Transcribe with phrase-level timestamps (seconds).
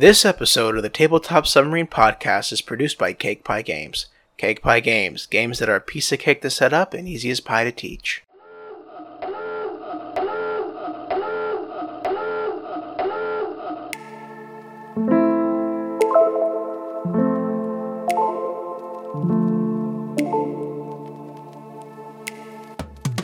[0.00, 4.06] This episode of the Tabletop Submarine Podcast is produced by Cake Pie Games.
[4.36, 7.30] Cake Pie Games, games that are a piece of cake to set up and easy
[7.30, 8.22] as pie to teach.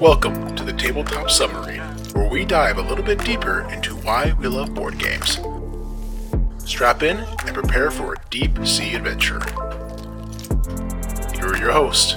[0.00, 1.82] Welcome to the Tabletop Submarine,
[2.14, 5.38] where we dive a little bit deeper into why we love board games.
[6.64, 9.40] Strap in and prepare for a deep sea adventure.
[11.34, 12.16] Here are your hosts.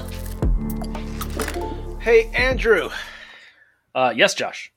[1.99, 2.89] Hey, Andrew,
[3.93, 4.71] Uh, yes, Josh.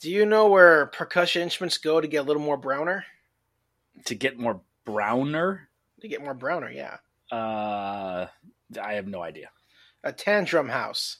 [0.00, 3.04] do you know where percussion instruments go to get a little more browner?
[4.04, 5.68] To get more browner,
[6.00, 6.98] To get more browner, yeah.
[7.32, 8.26] uh,
[8.80, 9.50] I have no idea.
[10.04, 11.16] A tantrum house.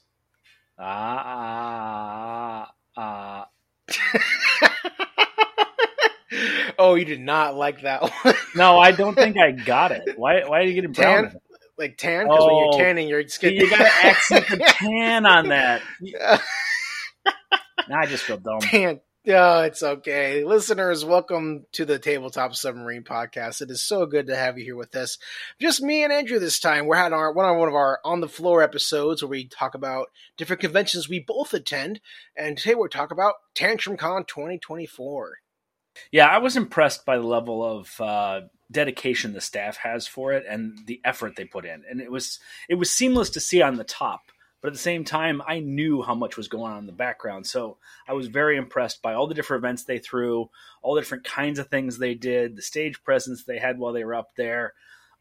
[0.78, 3.44] Ah, uh, uh,
[6.78, 8.34] oh, you did not like that one.
[8.54, 10.14] no, I don't think I got it.
[10.16, 10.42] Why?
[10.46, 11.34] Why are you getting Tan?
[11.78, 12.70] like tan, because when Oh.
[12.72, 13.54] you're tanning, your skin.
[13.54, 15.82] You got to accent the tan on that.
[17.88, 18.60] Now I just feel dumb.
[18.60, 19.00] Tan.
[19.28, 20.44] Oh, it's okay.
[20.44, 23.60] Listeners, welcome to the Tabletop Submarine Podcast.
[23.60, 25.18] It is so good to have you here with us.
[25.60, 26.86] Just me and Andrew this time.
[26.86, 29.74] We're having our one on one of our on the floor episodes where we talk
[29.74, 30.06] about
[30.36, 32.00] different conventions we both attend.
[32.36, 35.32] And today we're talking about Tantrum Con 2024.
[36.10, 40.44] Yeah, I was impressed by the level of uh, dedication the staff has for it
[40.48, 41.84] and the effort they put in.
[41.88, 44.22] And it was it was seamless to see on the top,
[44.60, 47.46] but at the same time, I knew how much was going on in the background.
[47.46, 50.50] So I was very impressed by all the different events they threw,
[50.82, 54.04] all the different kinds of things they did, the stage presence they had while they
[54.04, 54.74] were up there.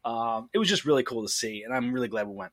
[0.04, 2.52] Um, it was just really cool to see, and I'm really glad we went.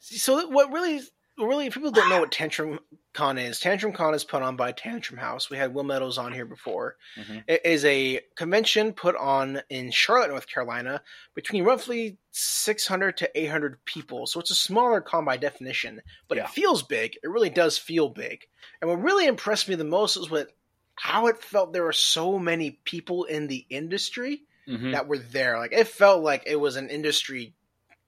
[0.00, 1.00] So what really,
[1.38, 2.78] really, if people don't know what Tantrum
[3.12, 3.60] Con is.
[3.60, 5.48] Tantrum Con is put on by Tantrum House.
[5.50, 6.96] We had Will Meadows on here before.
[7.16, 7.44] Mhm.
[7.46, 11.02] It is a convention put on in Charlotte, North Carolina,
[11.34, 14.26] between roughly 600 to 800 people.
[14.26, 16.44] So it's a smaller con by definition, but Yeah.
[16.44, 17.16] it feels big.
[17.22, 18.46] It really does feel big.
[18.80, 20.50] And what really impressed me the most was what
[20.96, 24.92] how it felt there were so many people in the industry Mhm.
[24.92, 25.58] that were there.
[25.58, 27.52] Like it felt like it was an industry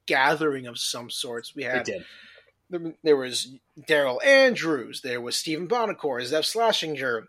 [0.07, 1.55] gathering of some sorts.
[1.55, 2.07] We It had did.
[2.69, 7.27] There, was Daryl Andrews, there was Stephen Bonacore, Zev Shlasinger,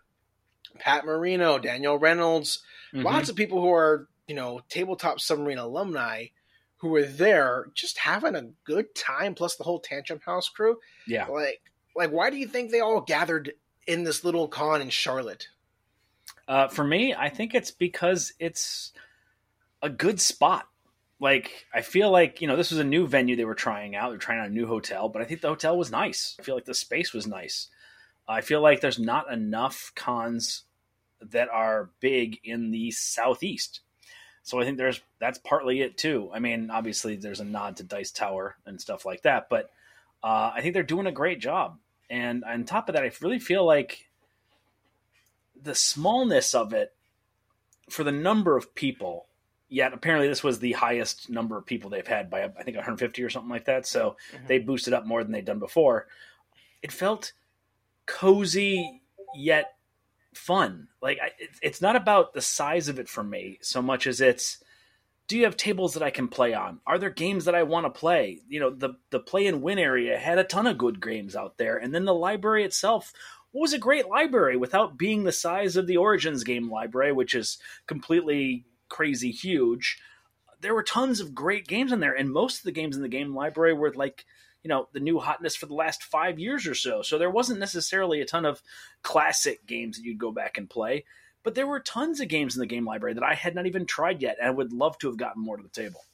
[0.78, 2.62] Pat Marino, Daniel Reynolds,
[2.92, 3.04] Mhm.
[3.04, 6.26] lots of people who are, you know, tabletop submarine alumni
[6.78, 10.80] who were there just having a good time, plus the whole Tantrum House crew.
[11.06, 11.26] Yeah.
[11.26, 11.60] Like
[11.94, 13.52] like why do you think they all gathered
[13.86, 15.48] in this little con in Charlotte?
[16.46, 18.92] Uh, for me, I think it's because it's
[19.82, 20.68] a good spot.
[21.20, 24.10] Like, I feel like, you know, this was a new venue they were trying out.
[24.10, 26.36] They're trying out a new hotel, but I think the hotel was nice.
[26.38, 27.68] I feel like the space was nice.
[28.28, 30.62] I feel like there's not enough cons
[31.20, 33.80] that are big in the southeast.
[34.42, 36.30] So I think there's that's partly it too.
[36.32, 39.70] I mean, obviously there's a nod to Dice Tower and stuff like that, but
[40.22, 41.78] uh, I think they're doing a great job.
[42.08, 44.08] And on top of that, I really feel like
[45.60, 46.94] the smallness of it
[47.90, 49.26] for the number of people
[49.68, 53.22] yet apparently this was the highest number of people they've had by i think 150
[53.22, 53.86] or something like that.
[53.86, 54.46] So Mhm.
[54.46, 56.08] they boosted up more than they'd done before.
[56.82, 57.32] It felt
[58.06, 59.02] cozy
[59.34, 59.74] yet
[60.34, 60.88] fun.
[61.02, 64.20] Like I, it, it's not about the size of it for me so much as
[64.20, 64.62] it's
[65.26, 66.80] do you have tables that i can play on?
[66.86, 68.40] Are there games that i want to play?
[68.48, 71.58] You know the the play and win area had a ton of good games out
[71.58, 71.76] there.
[71.76, 73.12] And then the library itself
[73.52, 77.58] was a great library without being the size of the origins game library which is
[77.86, 79.98] completely crazy huge
[80.60, 83.08] there were tons of great games in there and most of the games in the
[83.08, 84.24] game library were like
[84.62, 87.58] you know the new hotness for the last five years or so so there wasn't
[87.58, 88.62] necessarily a ton of
[89.02, 91.04] classic games that you'd go back and play
[91.44, 93.86] but there were tons of games in the game library that i had not even
[93.86, 96.04] tried yet and would love to have gotten more to the table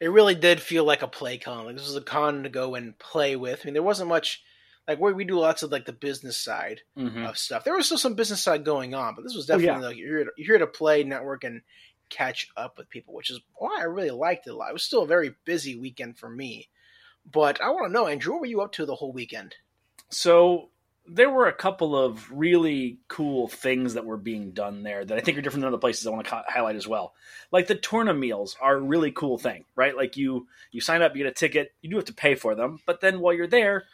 [0.00, 1.66] It really did feel like a play con.
[1.66, 3.60] Like this was a con to go and play with.
[3.60, 4.42] I mean, there wasn't much
[4.88, 7.24] like where we do lots of like the business side mm-hmm.
[7.24, 7.64] of stuff.
[7.64, 9.66] There was still some business side going on, but this was Oh, yeah.
[9.66, 11.62] definitely like you're here, to, you're here to play, network, and
[12.08, 14.70] catch up with people, which is why I really liked it a lot.
[14.70, 16.68] It was still a very busy weekend for me.
[17.30, 19.54] But I want to know, Andrew, what were you up to the whole weekend?
[20.08, 20.70] So
[21.06, 25.20] there were a couple of really cool things that were being done there that I
[25.20, 26.06] think are different than other places.
[26.06, 27.14] I want to highlight as well.
[27.50, 29.96] Like the tourna meals are a really cool thing, right?
[29.96, 32.54] Like you you sign up, you get a ticket, you do have to pay for
[32.54, 33.84] them, but then while you're there,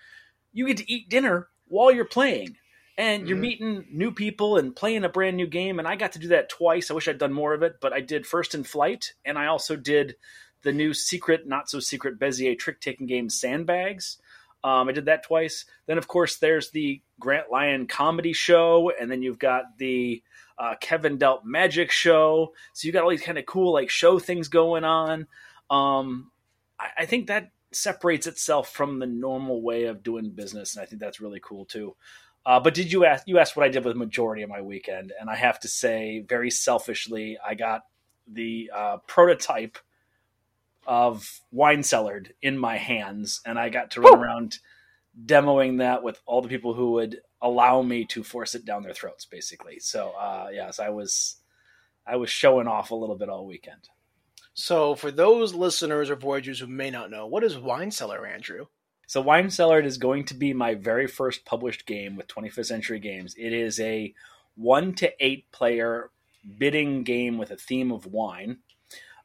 [0.57, 2.57] you get to eat dinner while you're playing.
[2.99, 3.41] And you're Mhm.
[3.43, 5.79] meeting new people and playing a brand new game.
[5.79, 6.91] And I got to do that twice.
[6.91, 9.47] I wish I'd done more of it, but I did first in flight, and I
[9.47, 10.17] also did
[10.63, 14.17] the new secret, not so secret Bezier trick taking game Sandbags.
[14.65, 15.67] Um, I did that twice.
[15.85, 20.23] Then, of course, there's the Grant Lyon comedy show, and then you've got the
[20.59, 22.55] uh, Kevin Delt magic show.
[22.73, 25.27] So you got all these kind of cool like show things going on.
[25.69, 26.33] Um,
[26.81, 30.87] I, I think that separates itself from the normal way of doing business, and I
[30.87, 31.97] think that's really cool too.
[32.45, 33.27] Uh, but did you ask?
[33.27, 35.69] You asked what I did with the majority of my weekend, and I have to
[35.69, 37.83] say, very selfishly, I got
[38.31, 39.79] the uh, prototype
[40.87, 44.25] of Wine Cellared in my hands, and I got to run Woo!
[44.25, 44.59] around
[45.25, 48.95] demoing that with all the people who would allow me to force it down their
[48.95, 49.81] throats, basically.
[49.81, 51.37] So, uh, yes, I was
[52.07, 53.89] I was showing off a little bit all weekend.
[54.59, 58.67] So, for those listeners or voyagers who may not know, what is Wine Cellar, Andrew?
[59.07, 62.99] So, Wine Cellar is going to be my very first published game with 25th Century
[62.99, 63.35] Games.
[63.37, 64.15] It is a
[64.55, 66.11] one to eight player
[66.59, 68.61] bidding game with a theme of wine.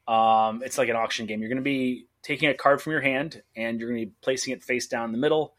[0.06, 1.40] Um, it's like an auction game.
[1.40, 4.14] You're going to be taking a card from your hand and you're going to be
[4.20, 5.54] placing it face down in the middle,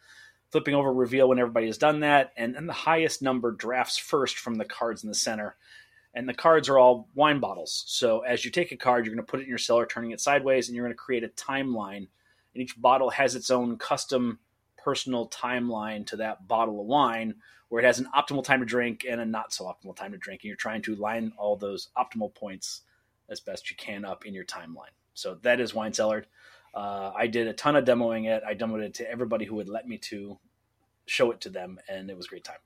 [0.52, 4.38] flipping over reveal when everybody has done that, and then the highest number drafts first
[4.38, 5.56] from the cards in the center.
[6.16, 7.84] And the cards are all wine bottles.
[7.88, 10.12] So as you take a card, you're going to put it in your cellar, turning
[10.12, 12.08] it sideways, and you're going to create a timeline.
[12.54, 14.40] And each bottle has its own custom
[14.78, 17.36] personal timeline to that bottle of wine
[17.70, 20.18] where it has an optimal time to drink and a not so optimal time to
[20.18, 20.42] drink.
[20.44, 22.82] And you're trying to line all those optimal points
[23.30, 24.94] as best you can up in your timeline.
[25.16, 26.28] So that is Wine Cellared.
[26.74, 28.44] Uh, I did a ton of demoing it.
[28.48, 30.38] I demoed it to everybody who would let me to
[31.06, 32.58] show it to them, and it was a great time.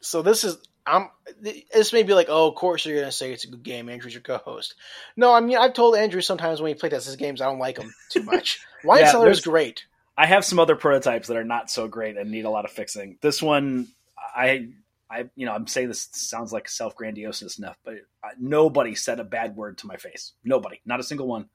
[0.00, 1.10] So this is I'm
[1.40, 3.88] this may be like, oh, of course you're gonna say it's a good game.
[3.88, 4.74] Andrew's your co-host.
[5.16, 7.76] No, I mean I've told Andrew sometimes when he plays his games, I don't like
[7.76, 8.60] them too much.
[8.84, 9.84] Wine yeah, Cellar is great.
[10.16, 12.70] I have some other prototypes that are not so great and need a lot of
[12.70, 13.18] fixing.
[13.20, 14.68] This one, I
[15.10, 17.94] I, you know, I'm saying this sounds like self grandiousness enough, but
[18.38, 20.32] nobody said a bad word to my face.
[20.44, 21.48] Nobody, not a single one.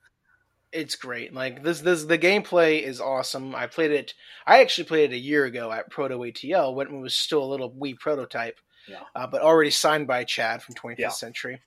[0.71, 1.33] It's great.
[1.33, 3.53] Like this, this the gameplay is awesome.
[3.55, 4.13] I played it.
[4.45, 7.51] I actually played it a year ago at Proto ATL when it was still a
[7.51, 9.01] little wee prototype, yeah.
[9.15, 11.09] uh, but already signed by Chad from 25th yeah.
[11.09, 11.61] Century.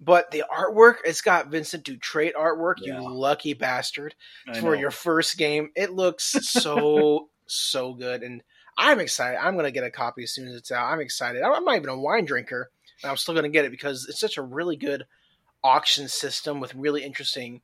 [0.00, 2.76] But the artwork, it's got Vincent Dutrait artwork.
[2.80, 3.00] Yeah.
[3.00, 4.14] You lucky bastard!
[4.48, 4.80] I for know.
[4.80, 8.42] your first game, it looks so so good and
[8.78, 9.38] I'm excited.
[9.38, 10.92] I'm going to get a copy as soon as it's out.
[10.92, 11.42] I'm excited.
[11.42, 12.70] I'm not even a wine drinker,
[13.02, 15.06] and I'm still going to get it because it's such a really good
[15.64, 17.62] auction system with really interesting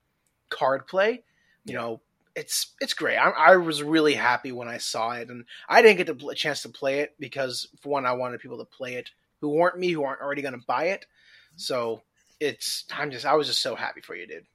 [0.53, 1.23] card play.
[1.65, 2.01] You know,
[2.35, 3.17] it's it's great.
[3.17, 6.63] I, I, was really happy when I saw it, and I didn't get a chance
[6.63, 9.11] to play it because, for one, I wanted people to play it
[9.41, 11.07] who weren't me, who aren't already going to buy it.
[11.57, 12.03] So
[12.41, 14.47] it's I'm just I was just so happy for you, dude.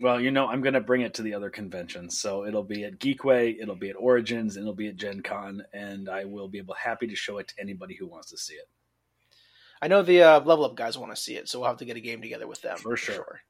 [0.00, 2.18] Well, you know, I'm going to bring it to the other conventions.
[2.18, 5.62] So it'll be at Geekway, it'll be at Origins, and it'll be at Gen Con,
[5.74, 8.54] and I will be able happy to show it to anybody who wants to see
[8.54, 8.66] it.
[9.82, 11.84] I know the uh, level up guys want to see it, so we'll have to
[11.84, 13.14] get a game together with them for, for sure.
[13.14, 13.40] sure.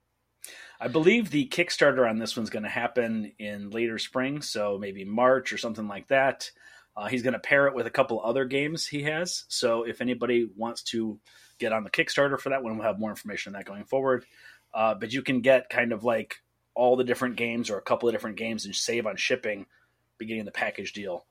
[0.81, 5.05] I believe the Kickstarter on this one's going to happen in later spring, so maybe
[5.05, 6.51] March or something like that.
[6.97, 9.45] Uh, he's going to pair it with a couple other games he has.
[9.49, 11.21] So if anybody wants to
[11.59, 14.25] get on the Kickstarter for that one, we'll have more information on that going forward.
[14.73, 16.37] Uh, but you can get kind of like
[16.75, 19.67] all the different games or a couple of different games and save on shipping
[20.19, 21.27] beginning the package deal.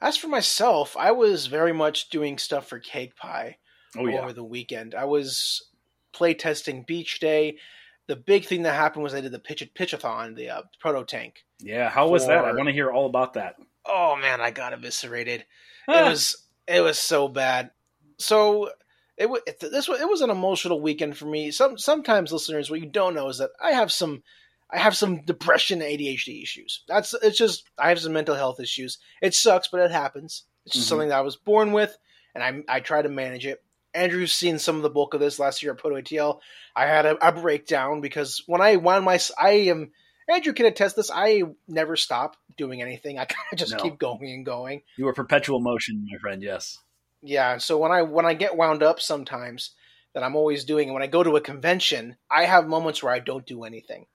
[0.00, 3.58] As for myself, I was very much doing stuff for Cake Pie
[3.96, 4.20] oh, yeah.
[4.20, 4.94] over the weekend.
[4.94, 5.68] I was
[6.12, 7.58] playtesting Beach Day.
[8.06, 11.44] The big thing that happened was they did the pitch pitchathon, the uh, proto tank.
[11.60, 12.44] Yeah, how was that?
[12.44, 13.56] I want to hear all about that.
[13.86, 15.44] Oh man, I got eviscerated.
[15.88, 16.36] it was
[16.66, 17.70] it was so bad.
[18.18, 18.70] So
[19.16, 21.50] it, it this it was an emotional weekend for me.
[21.50, 24.22] Some sometimes listeners, what you don't know is that I have some
[24.70, 26.84] I have some depression and ADHD issues.
[26.88, 28.98] That's it's just I have some mental health issues.
[29.20, 30.44] It sucks, but it happens.
[30.64, 30.88] It's just mm-hmm.
[30.88, 31.96] something that I was born with,
[32.34, 33.62] and I I try to manage it.
[33.94, 36.40] Andrew's seen some of the bulk of this last year at Proto ATL.
[36.76, 39.92] I had a, a breakdown because when I wound my I am
[40.28, 41.10] Andrew can attest this.
[41.12, 43.18] I never stop doing anything.
[43.18, 43.82] I kind of just no.
[43.82, 44.82] keep going and going.
[44.96, 46.42] You were perpetual motion, my friend.
[46.42, 46.78] Yes
[47.22, 49.72] yeah so when i when i get wound up sometimes
[50.14, 53.12] that i'm always doing and when i go to a convention i have moments where
[53.12, 54.06] i don't do anything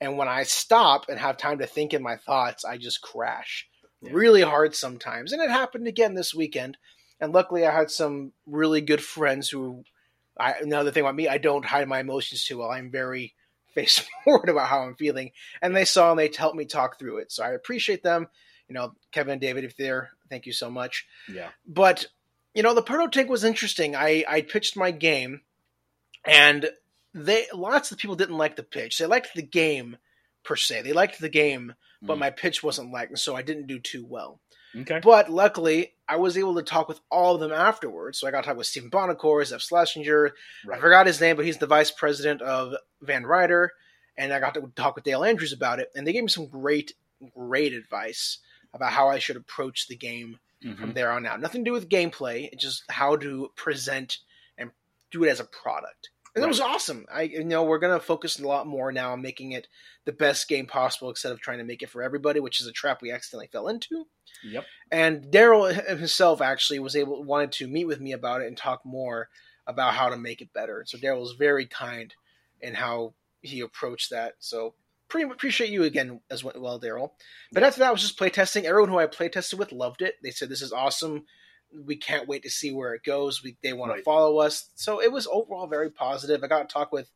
[0.00, 3.68] and when i stop and have time to think in my thoughts i just crash
[4.00, 4.10] yeah.
[4.12, 6.76] really hard sometimes and it happened again this weekend
[7.20, 9.84] and luckily i had some really good friends who
[10.38, 13.34] i another thing about me i don't hide my emotions too well i'm very
[13.74, 15.30] face forward about how i'm feeling
[15.62, 18.26] and they saw and they helped me talk through it so i appreciate them
[18.68, 22.06] you know kevin and david if they're thank you so much yeah but
[22.58, 23.94] you know, the proto tank was interesting.
[23.94, 25.42] I I pitched my game,
[26.24, 26.68] and
[27.14, 28.98] they lots of people didn't like the pitch.
[28.98, 29.96] They liked the game
[30.42, 30.82] per se.
[30.82, 32.18] They liked the game, but mm.
[32.20, 34.40] my pitch wasn't liked, so I didn't do too well.
[34.76, 34.98] Okay.
[35.00, 38.18] But luckily, I was able to talk with all of them afterwards.
[38.18, 40.30] So I got to talk with Stephen Bonacore, Zev Shlasinger.
[40.66, 40.78] Right.
[40.78, 43.72] I forgot his name, but he's the vice president of Van Ryder.
[44.16, 45.90] And I got to talk with Daryl Andrews about it.
[45.94, 46.94] And they gave me some great,
[47.36, 48.38] great advice
[48.72, 50.78] about how I should approach the game Mhm.
[50.78, 51.40] from there on out.
[51.40, 54.18] Nothing to do with gameplay, it's just how to present
[54.56, 54.72] and
[55.12, 56.10] do it as a product.
[56.38, 57.06] And it was awesome.
[57.12, 59.68] I you know we're gonna focus a lot more now on making it
[60.04, 62.72] the best game possible instead of trying to make it for everybody, which is a
[62.72, 64.06] trap we accidentally fell into.
[64.44, 64.64] Yep.
[64.90, 68.84] And Daryl himself actually was able wanted to meet with me about it and talk
[68.84, 69.28] more
[69.66, 70.84] about how to make it better.
[70.86, 72.14] So Daryl was very kind
[72.60, 74.34] in how he approached that.
[74.38, 74.74] So
[75.08, 77.10] pretty appreciate you again as well, Daryl.
[77.52, 78.64] But after that, was just playtesting.
[78.64, 80.14] Everyone who I playtested with loved it.
[80.22, 81.24] They said this is awesome.
[81.72, 83.42] We can't wait to see where it goes.
[83.42, 83.98] We they want Right.
[83.98, 84.70] to follow us.
[84.74, 86.42] So it was overall very positive.
[86.42, 87.10] I got to talk with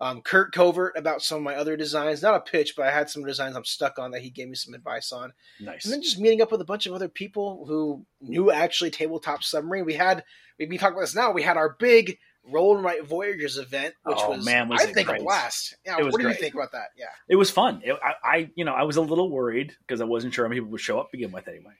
[0.00, 2.22] um, Kurt Covert about some of my other designs.
[2.22, 4.54] Not a pitch, but I had some designs I'm stuck on that he gave me
[4.54, 5.32] some advice on.
[5.58, 5.84] Nice.
[5.84, 9.42] And then just meeting up with a bunch of other people who knew actually tabletop
[9.42, 9.84] submarine.
[9.84, 10.22] We had
[10.58, 11.32] we be talking about this now.
[11.32, 14.84] We had our big Roll and Write Voyagers event, which Oh, was, man, was I
[14.84, 15.20] it think great.
[15.20, 15.76] a blast.
[15.84, 16.28] Yeah, what do great.
[16.36, 16.90] you think about that?
[16.96, 17.82] Yeah, it was fun.
[17.84, 20.48] It, I, I, you know, I was a little worried because I wasn't sure how
[20.48, 21.46] many people would show up to begin with.
[21.48, 21.72] Anyway,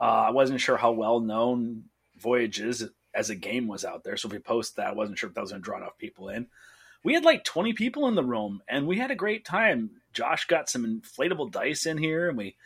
[0.00, 1.84] uh, I wasn't sure how well known
[2.18, 4.16] Voyages as a game was out there.
[4.16, 5.98] So if we post that, I wasn't sure if that was going to draw enough
[5.98, 6.46] people in.
[7.02, 9.90] We had like twenty people in the room, and we had a great time.
[10.12, 12.56] Josh got some inflatable dice in here, and we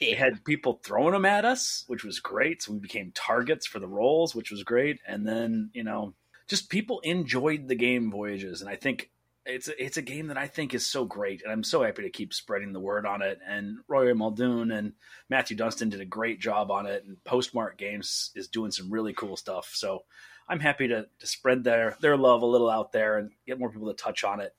[0.00, 2.62] we had people throwing them at us, which was great.
[2.62, 5.00] So we became targets for the rolls, which was great.
[5.06, 6.14] And then, you know,
[6.48, 8.60] just people enjoyed the game Voyages.
[8.60, 9.10] And I think
[9.46, 11.42] it's a, it's a game that I think is so great.
[11.42, 13.38] And I'm so happy to keep spreading the word on it.
[13.46, 14.92] And Rory Muldoon and
[15.28, 17.04] Matthew Dunstan did a great job on it.
[17.04, 19.72] And Postmark Games is doing some really cool stuff.
[19.74, 20.04] So
[20.48, 23.70] I'm happy to, to spread their, their love a little out there and get more
[23.70, 24.54] people to touch on it.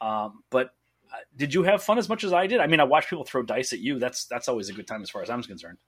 [0.00, 0.70] Um, but
[1.12, 2.60] uh, did you have fun as much as I did?
[2.60, 3.98] I mean, I watched people throw dice at you.
[3.98, 5.78] That's that's always a good time as far as I'm concerned.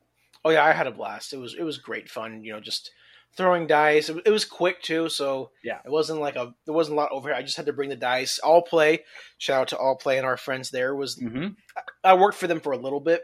[0.44, 1.32] Oh yeah, I had a blast.
[1.32, 2.42] It was it was great fun.
[2.44, 2.92] You know, just
[3.36, 4.08] throwing dice.
[4.08, 5.78] It, it was quick too, so Yeah.
[5.84, 7.36] it wasn't like a there wasn't a lot over here.
[7.36, 8.38] I just had to bring the dice.
[8.38, 9.04] All play.
[9.38, 10.94] Shout out to all play and our friends there.
[10.94, 11.48] Was Mm-hmm.
[12.04, 13.22] I worked for them for a little bit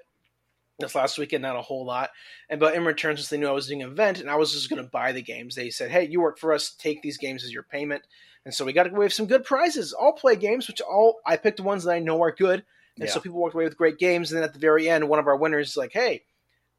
[0.78, 2.10] this last weekend, not a whole lot.
[2.48, 4.52] And but in return, since they knew I was doing an event and I was
[4.52, 6.70] just going to buy the games, they said, "Hey, you work for us.
[6.70, 8.02] Take these games as your payment."
[8.44, 9.92] And so we got away with some good prizes.
[9.92, 12.64] All play games, which all I picked the ones that I know are good,
[13.00, 14.30] and so people walked away with great games.
[14.30, 16.24] And then at the very end, one of our winners is like, "Hey,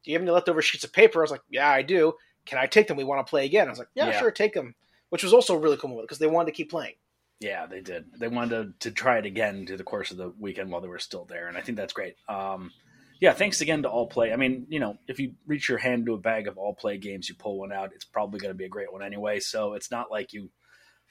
[0.04, 2.14] do you have any leftover sheets of paper?" I was like, "Yeah, I do.
[2.46, 2.96] Can I take them?
[2.96, 4.18] We want to play again." I was like, "Yeah, Yeah.
[4.18, 4.74] sure, take them."
[5.10, 6.94] Which was also a really cool because they wanted to keep playing.
[7.38, 8.06] Yeah, they did.
[8.18, 10.88] They wanted to, to try it again through the course of the weekend while they
[10.88, 12.16] were still there, and I think that's great.
[12.28, 12.72] Um,
[13.20, 14.32] yeah, thanks again to All Play.
[14.32, 16.96] I mean, you know, if you reach your hand into a bag of All Play
[16.98, 19.38] games, you pull one out, it's probably going to be a great one anyway.
[19.40, 20.50] So it's not like you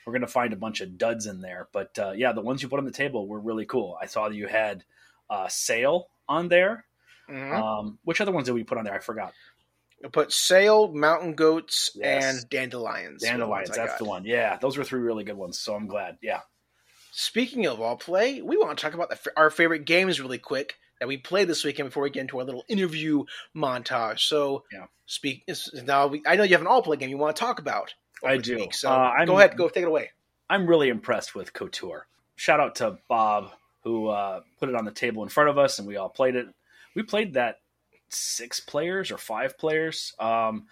[0.05, 1.67] we're going to find a bunch of duds in there.
[1.73, 3.97] But uh, yeah, the ones you put on the table were really cool.
[3.99, 4.83] I saw that you had
[5.31, 6.85] uh, Sail on there.
[7.27, 7.51] Mhm.
[7.59, 8.93] Um, which other ones did we put on there?
[8.93, 9.33] I forgot.
[10.03, 12.23] I put sail, mountain goats, Yes.
[12.41, 13.21] and dandelions.
[13.21, 13.99] the Dandelions, ones I that's got.
[13.99, 14.25] the one.
[14.25, 15.59] Yeah, those were three really good ones.
[15.59, 16.17] So I'm glad.
[16.21, 16.41] Yeah.
[17.11, 20.75] Speaking of all play, we want to talk about the, our favorite games really quick
[20.99, 23.23] that we played this weekend before we get into our little interview
[23.55, 24.19] montage.
[24.19, 24.85] So, Yeah.
[25.05, 25.43] speak
[25.85, 26.07] now.
[26.07, 27.93] We, I know you have an all play game you want to talk about.
[28.23, 28.55] I do.
[28.55, 30.11] week, so Uh, go ahead, go take it away.
[30.49, 32.07] I'm really impressed with Couture.
[32.35, 33.51] Shout out to Bob
[33.83, 36.35] who uh, put it on the table in front of us, and we all played
[36.35, 36.47] it.
[36.95, 37.59] We played that
[38.09, 40.67] six players or five players, um,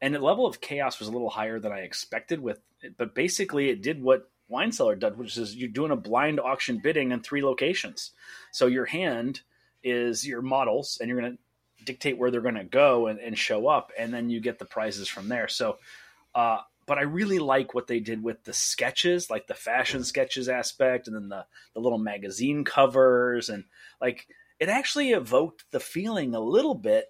[0.00, 2.40] and the level of chaos was a little higher than I expected.
[2.40, 2.60] With
[2.96, 6.80] but basically, it did what Wine Cellar did, which is you're doing a blind auction
[6.82, 8.12] bidding in three locations.
[8.52, 9.40] So your hand
[9.82, 13.38] is your models, and you're going to dictate where they're going to go and, and
[13.38, 15.48] show up, and then you get the prizes from there.
[15.48, 15.78] So.
[16.34, 20.48] Uh, but I really like what they did with the sketches, like the fashion sketches
[20.48, 23.64] aspect, and then the the little magazine covers, and
[24.00, 24.26] like
[24.60, 27.06] it actually evoked the feeling a little bit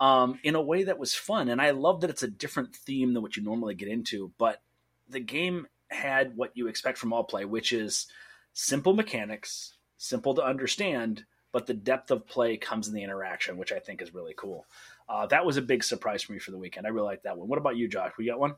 [0.00, 1.48] um, in a way that was fun.
[1.48, 4.32] And I love that it's a different theme than what you normally get into.
[4.38, 4.62] But
[5.08, 8.06] the game had what you expect from all play, which is
[8.52, 13.72] simple mechanics, simple to understand, but the depth of play comes in the interaction, which
[13.72, 14.66] I think is really cool.
[15.08, 16.86] Uh, that was a big surprise for me for the weekend.
[16.86, 17.48] I really like that one.
[17.48, 18.12] What about you, Josh?
[18.18, 18.56] We got one?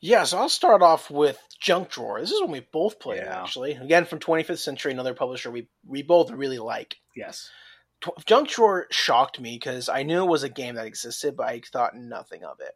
[0.00, 2.20] Yeah, so I'll start off with Junk Drawer.
[2.20, 3.42] This is one we both played Yeah.
[3.42, 3.72] actually.
[3.72, 6.96] Again from 25th Century, another publisher we we both really like.
[7.16, 7.50] Yes.
[8.02, 11.46] Tw- Junk Drawer shocked me because I knew it was a game that existed, but
[11.46, 12.72] I thought nothing of it.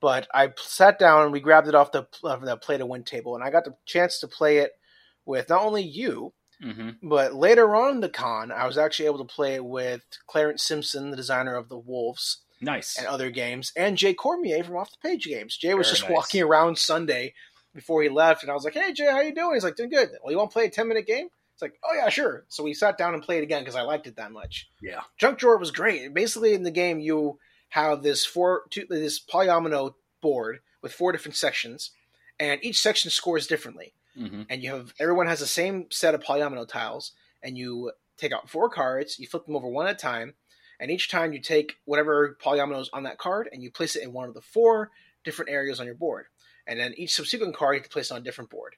[0.00, 3.02] But I sat down and we grabbed it off the of the play to win
[3.04, 4.72] table, and I got the chance to play it
[5.24, 6.32] with not only you,
[6.64, 7.06] Mm-hmm.
[7.06, 10.62] but later on in the con, I was actually able to play it with Clarence
[10.62, 12.96] Simpson, the designer of the Wolves Nice.
[12.98, 15.56] and other games, and Jay Cormier from Off the Page Games.
[15.56, 16.12] Jay was Very just nice.
[16.16, 17.34] walking around Sunday
[17.74, 19.90] before he left, and I was like, "Hey Jay, how you doing?" He's like, "Doing
[19.90, 21.28] good." Well, you want to play a ten minute game?
[21.52, 24.06] It's like, "Oh yeah, sure." So we sat down and played again because I liked
[24.06, 24.68] it that much.
[24.80, 25.00] Yeah.
[25.18, 26.12] Junk Drawer was great.
[26.14, 27.38] Basically, in the game, you
[27.70, 31.90] have this four two, this polyomino board with four different sections,
[32.40, 33.92] and each section scores differently.
[34.18, 34.42] Mm-hmm.
[34.48, 38.48] And you have everyone has the same set of polyomino tiles, and you take out
[38.48, 40.34] four cards, you flip them over one at a time,
[40.80, 44.02] And each time you take whatever polyomino is on that card and you place it
[44.02, 44.90] in one of the four
[45.24, 46.26] different areas on your board.
[46.66, 48.74] And then each subsequent card you have to place on a different board.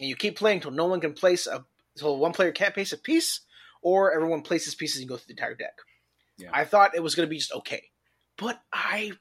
[0.00, 2.92] And you keep playing until no one can place a until one player can't place
[2.92, 3.40] a piece,
[3.82, 5.74] or everyone places pieces and go through the entire deck.
[6.38, 6.50] Yeah.
[6.52, 7.90] I thought it was going to be just okay,
[8.38, 9.12] but I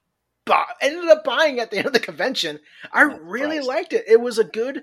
[0.46, 2.60] bought, ended up buying at the end of the convention.
[2.94, 3.68] I Not really surprised.
[3.68, 4.06] liked it.
[4.08, 4.78] It was a good.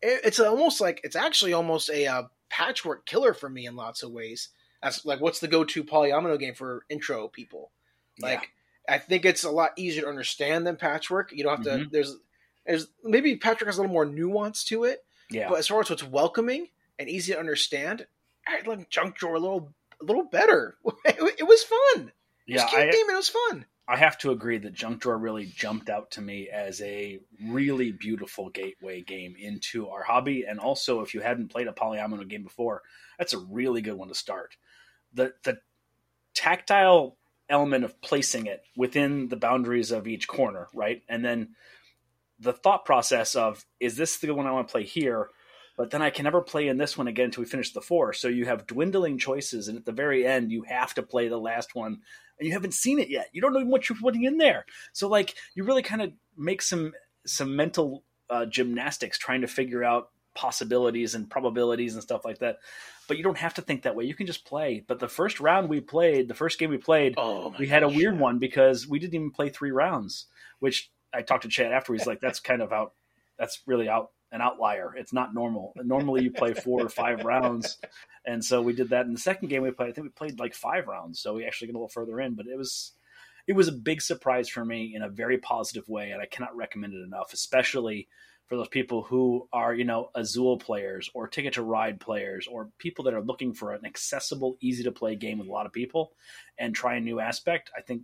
[0.00, 4.02] it- It's almost like it's actually almost a uh, patchwork killer for me in lots
[4.04, 4.50] of ways.
[4.82, 7.70] That's like what's the go-to polyomino game for intro people?
[8.20, 8.50] Like
[8.88, 11.32] I think it's a lot easier to understand than patchwork.
[11.32, 11.84] You don't have to.
[11.84, 11.90] Mhm.
[11.90, 12.16] There's
[12.66, 15.90] there's maybe patchwork has a little more nuance to it, yeah, but as far as
[15.90, 18.06] what's welcoming and easy to understand,
[18.46, 20.76] I like Junk Drawer a little a little better.
[21.04, 22.12] It, it was fun.
[22.46, 22.66] It was yeah.
[22.66, 23.66] a cute I, game and it was fun.
[23.88, 27.90] I have to agree that Junk Drawer really jumped out to me as a really
[27.90, 30.44] beautiful gateway game into our hobby.
[30.48, 32.82] And also, if you hadn't played a polyomino game before,
[33.18, 34.56] that's a really good one to start.
[35.14, 35.58] The the
[36.34, 41.02] tactile element of placing it within the boundaries of each corner, right?
[41.08, 41.54] And then
[42.38, 45.28] the thought process of is this the one I want to play here?
[45.76, 48.12] But then I can never play in this one again until we finish the four.
[48.12, 51.38] So you have dwindling choices, and at the very end, you have to play the
[51.38, 52.00] last one
[52.38, 53.28] and you haven't seen it yet.
[53.32, 54.64] You don't know what you're putting in there.
[54.92, 56.92] So like you really kind of make some
[57.24, 62.58] some mental uh, gymnastics trying to figure out possibilities and probabilities and stuff like that.
[63.08, 64.04] But you don't have to think that way.
[64.04, 64.84] You can just play.
[64.86, 67.88] But the first round we played, the first game we played, Oh, we had a
[67.88, 68.20] weird yeah.
[68.20, 70.26] one because we didn't even play three rounds,
[70.60, 71.92] which I talked to Chad after.
[71.92, 72.92] He's like, "That's kind of out.
[73.38, 74.94] That's really out an outlier.
[74.96, 75.74] It's not normal.
[75.76, 77.78] Normally you play four or five rounds."
[78.24, 79.04] And so we did that.
[79.04, 81.44] In the second game we played, I think we played like five rounds, so we
[81.44, 82.34] actually got a little further in.
[82.34, 82.92] But it was
[83.46, 86.56] it was a big surprise for me in a very positive way, and I cannot
[86.56, 88.08] recommend it enough, especially
[88.52, 92.68] for those people who are, you know, Azul players or Ticket to Ride players or
[92.76, 95.72] people that are looking for an accessible, easy to play game with a lot of
[95.72, 96.12] people
[96.58, 97.70] and try a new aspect.
[97.74, 98.02] I think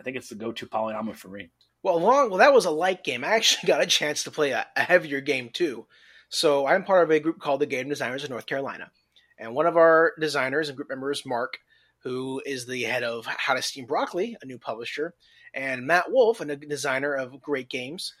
[0.00, 1.50] I think it's the go to polyomino for me.
[1.82, 3.22] Well, long well, that was a light game.
[3.22, 5.86] I actually got a chance to play a, a heavier game too.
[6.30, 8.90] So I'm part of a group called the Game Designers of North Carolina,
[9.38, 11.58] and one of our designers and group members, Mark,
[12.02, 15.12] who is the head of How to Steam Broccoli, a new publisher,
[15.52, 18.14] and Matt Wolf, a designer of great games.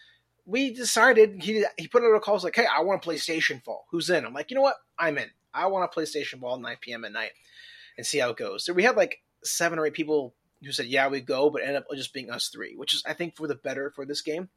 [0.44, 3.16] We decided he he put out a call was like, "Hey, I want to play
[3.16, 3.86] Station Fall.
[3.90, 4.76] Who's in?" I'm like, "You know what?
[4.98, 5.30] I'm in.
[5.54, 7.04] I want to play Station Fall at 9 p.m.
[7.04, 7.32] at night
[7.96, 10.86] and see how it goes." So we had like seven or eight people who said,
[10.86, 13.46] "Yeah, we go," but ended up just being us three, which is I think for
[13.46, 14.48] the better for this game,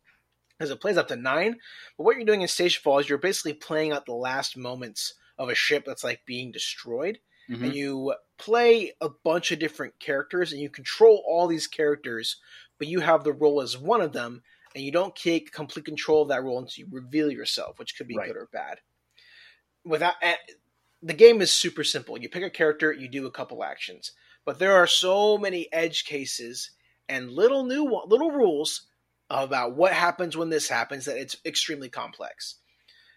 [0.58, 1.60] because it plays up to nine.
[1.98, 5.14] But what you're doing in Station Fall is you're basically playing out the last moments
[5.38, 7.20] of a ship that's like being destroyed,
[7.50, 7.64] Mhm.
[7.64, 12.38] and you play a bunch of different characters, and you control all these characters,
[12.80, 14.42] but you have the role as one of them,
[14.76, 18.08] and you don't take complete control of that role until you reveal yourself, which could
[18.08, 18.28] be Right.
[18.28, 18.82] good or bad.
[19.86, 20.36] Without eh,
[21.02, 22.20] the game is super simple.
[22.20, 24.12] You pick a character, you do a couple actions,
[24.44, 26.72] but there are so many edge cases
[27.08, 28.88] and little new little rules
[29.30, 32.56] about what happens when this happens that it's extremely complex.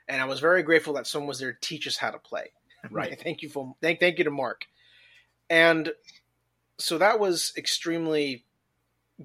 [0.06, 2.52] And I was very grateful that someone was there to teach us how to play.
[2.90, 3.20] Right.
[3.20, 4.66] thank you for thank thank you to Mark.
[5.50, 5.92] And
[6.78, 8.44] so that was extremely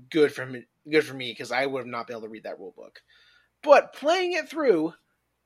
[0.10, 2.44] good for me good for me because I would have not been able to read
[2.44, 3.02] that rule book.
[3.64, 4.94] But playing it through,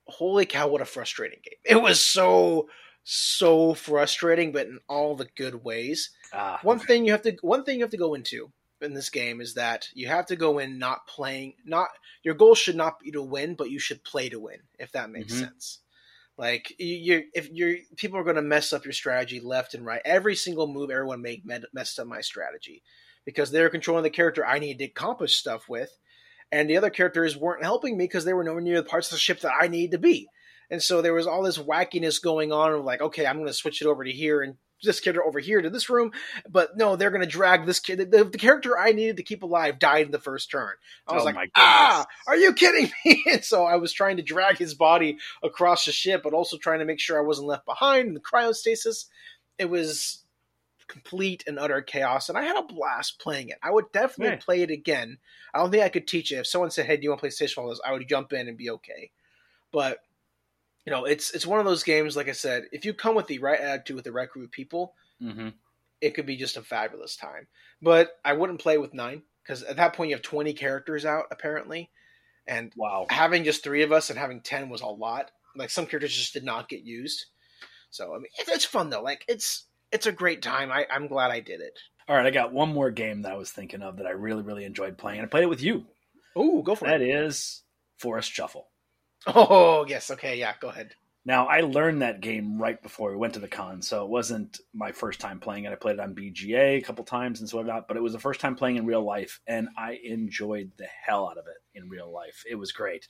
[0.08, 1.60] holy cow, what a frustrating game.
[1.66, 2.70] It was so
[3.04, 6.12] so frustrating, but in all the good ways.
[6.32, 6.88] Ah, One okay.
[6.88, 9.56] thing you have to one thing you have to go into in this game is
[9.56, 11.90] that you have to go in not playing not
[12.24, 15.10] your goal should not be to win, but you should play to win, if that
[15.10, 15.40] makes Mhm.
[15.40, 15.82] sense.
[16.38, 20.02] Like you, if you're people are going to mess up your strategy left and right.
[20.06, 22.84] Every single move everyone made messed up my strategy
[23.28, 25.92] because they're controlling the character I needed to accomplish stuff with,
[26.50, 29.16] and the other characters weren't helping me because they were nowhere near the parts of
[29.16, 30.30] the ship that I needed to be.
[30.72, 33.54] And so there was all this wackiness going on of like, okay, I'm going to
[33.54, 36.14] switch it over to here and this character over here to this room,
[36.50, 38.12] but no, they're going to drag this kid.
[38.12, 40.72] The, the character I needed to keep alive died in the first turn.
[41.06, 43.26] I was Oh like, ah, are you kidding me?
[43.32, 46.80] and so I was trying to drag his body across the ship, but also trying
[46.80, 49.06] to make sure I wasn't left behind in the cryostasis.
[49.58, 50.24] It was
[50.88, 53.58] complete and utter chaos, and I had a blast playing it.
[53.64, 54.38] I would definitely Yeah.
[54.38, 55.20] play it again.
[55.54, 56.38] I don't think I could teach it.
[56.38, 58.48] If someone said, "Hey, do you want to play Station Fall?" I would jump in
[58.48, 59.12] and be okay.
[59.72, 60.00] But
[60.86, 62.16] you know, it's it's one of those games.
[62.16, 64.52] Like I said, if you come with the right attitude with the right group of
[64.52, 65.54] people, Mhm.
[66.02, 67.48] it could be just a fabulous time.
[67.82, 71.26] But I wouldn't play with nine because at that point you have twenty characters out
[71.32, 71.92] apparently,
[72.48, 73.08] and Wow.
[73.10, 75.32] having just three of us and having ten was a lot.
[75.56, 77.28] Like some characters just did not get used.
[77.92, 79.02] So I mean, it's fun though.
[79.04, 80.72] Like it's it's a great time.
[80.72, 81.78] I, I'm glad I did it.
[82.08, 84.42] All right, I got one more game that I was thinking of that I really,
[84.44, 85.20] really enjoyed playing.
[85.20, 85.86] and I played it with you.
[86.36, 87.10] Oh, go for That it.
[87.10, 87.64] is
[87.98, 88.68] Forest Shuffle.
[89.26, 90.94] Oh yes, okay, yeah, go ahead.
[91.26, 94.62] Now, I learned that game right before we went to the con, so it wasn't
[94.74, 95.74] my first time playing it.
[95.74, 98.20] I played it on BGA a couple times and so whatnot, but it was the
[98.20, 101.90] first time playing in real life, and I enjoyed the hell out of it in
[101.90, 102.44] real life.
[102.50, 103.10] It was great.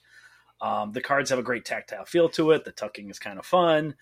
[0.59, 2.65] Um, the cards have a great tactile feel to it.
[2.65, 3.93] The tucking is kind of fun.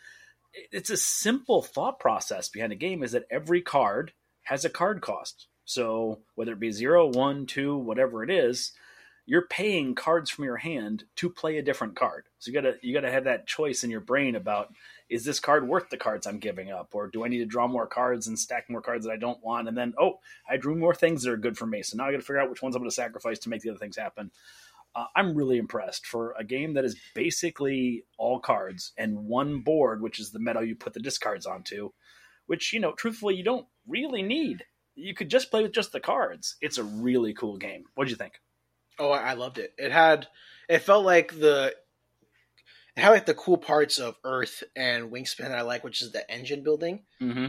[0.72, 4.14] It's a simple thought process behind a game is that every card
[4.44, 5.48] has a card cost.
[5.66, 8.72] So whether it be zero, one, two, whatever it is,
[9.26, 12.26] you're paying cards from your hand to play a different card.
[12.38, 14.72] So you gotta you gotta have that choice in your brain about
[15.10, 17.68] is this card worth the cards I'm giving up, or do I need to draw
[17.68, 19.68] more cards and stack more cards that I don't want?
[19.68, 21.82] And then oh, I drew more things that are good for me.
[21.82, 23.72] So now I got to figure out which ones I'm to sacrifice to make the
[23.72, 24.32] other things happen.
[24.96, 30.02] Uh, I'm really impressed for a game that is basically all cards and one board,
[30.02, 31.92] which is the metal you put the discards onto.
[32.48, 34.64] Which you know, truthfully, you don't really need.
[34.96, 36.56] You could just play with just the cards.
[36.62, 37.84] It's a really cool game.
[37.96, 38.40] What do you think?
[38.98, 39.74] Oh, I loved it.
[39.78, 40.28] It had
[40.70, 41.76] it felt like the
[42.96, 46.14] it had like the cool parts of Earth and Wingspan that I like, which is
[46.14, 47.04] the engine building.
[47.22, 47.48] Mm-hmm.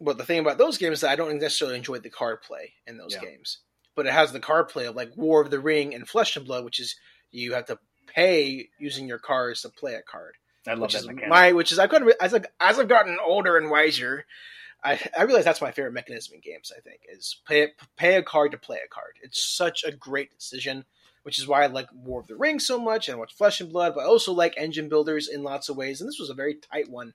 [0.00, 2.74] But the thing about those games is that I don't necessarily enjoy the card play
[2.86, 3.20] in those Yeah.
[3.28, 3.58] games.
[3.98, 6.46] But it has the card play of like War of the Ring and Flesh and
[6.46, 6.94] Blood, which is
[7.32, 10.36] you have to pay using your cards to play a card.
[10.68, 11.28] I love which that is mechanic.
[11.28, 14.24] my which is I've gotten as I, as I've gotten older and wiser,
[14.84, 16.70] I I realize that's my favorite mechanism in games.
[16.70, 19.16] I think is pay pay a card to play a card.
[19.20, 20.84] It's such a great decision,
[21.24, 23.60] which is why I like War of the Ring so much and I watch Flesh
[23.60, 26.00] and Blood, but I also like engine builders in lots of ways.
[26.00, 27.14] And this was a very tight one.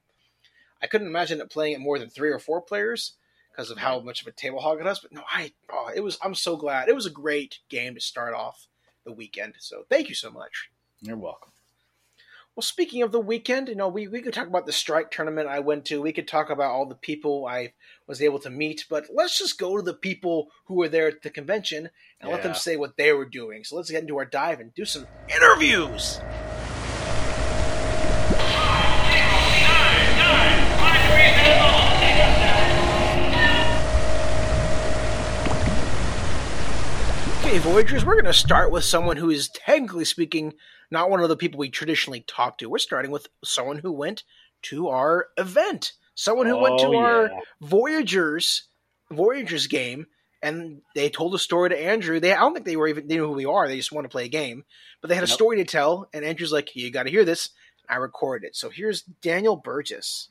[0.81, 3.13] I couldn't imagine it playing it more than three or four players
[3.53, 4.99] because of how much of a table hog it has.
[4.99, 8.01] But no, I oh, it was I'm so glad it was a great game to
[8.01, 8.67] start off
[9.05, 9.55] the weekend.
[9.59, 10.69] So thank you so much.
[11.01, 11.51] You're welcome.
[12.55, 15.47] Well, speaking of the weekend, you know, we, we could talk about the strike tournament
[15.47, 16.03] I went to.
[16.03, 17.73] We could talk about all the people I
[18.05, 21.23] was able to meet, but let's just go to the people who were there at
[21.23, 21.89] the convention
[22.21, 23.63] and let them say what they were doing.
[23.63, 26.19] So let's get into our dive and do some interviews.
[37.53, 40.55] Okay, Voyagers, we're going to start with someone who is technically speaking
[40.89, 42.67] not one of the people we traditionally talk to.
[42.67, 44.23] We're starting with someone who went
[44.63, 47.29] to our event, someone who went to Oh, our.
[47.61, 48.63] Voyagers
[49.11, 50.07] Voyagers game,
[50.41, 52.19] and they told a story to Andrew.
[52.19, 53.67] They I don't think they were even they knew who we are.
[53.67, 54.65] They just want to play a game,
[54.99, 55.35] but they had a Nope.
[55.35, 57.49] story to tell, and Andrew's like, "You got to hear this."
[57.87, 58.55] I recorded it.
[58.55, 60.27] So here's Daniel Burgess.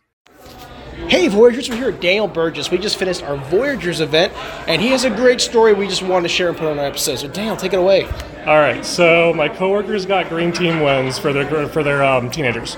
[1.09, 2.71] Hey Voyagers, we're here at Daniel Burgess.
[2.71, 4.33] We just finished our Voyagers event,
[4.67, 6.87] and he has a great story we just wanted to share and put on our
[6.87, 7.17] episode.
[7.17, 8.07] So Daniel, take it away.
[8.47, 12.77] All right, so my coworkers got green team wins for their for their um, teenagers,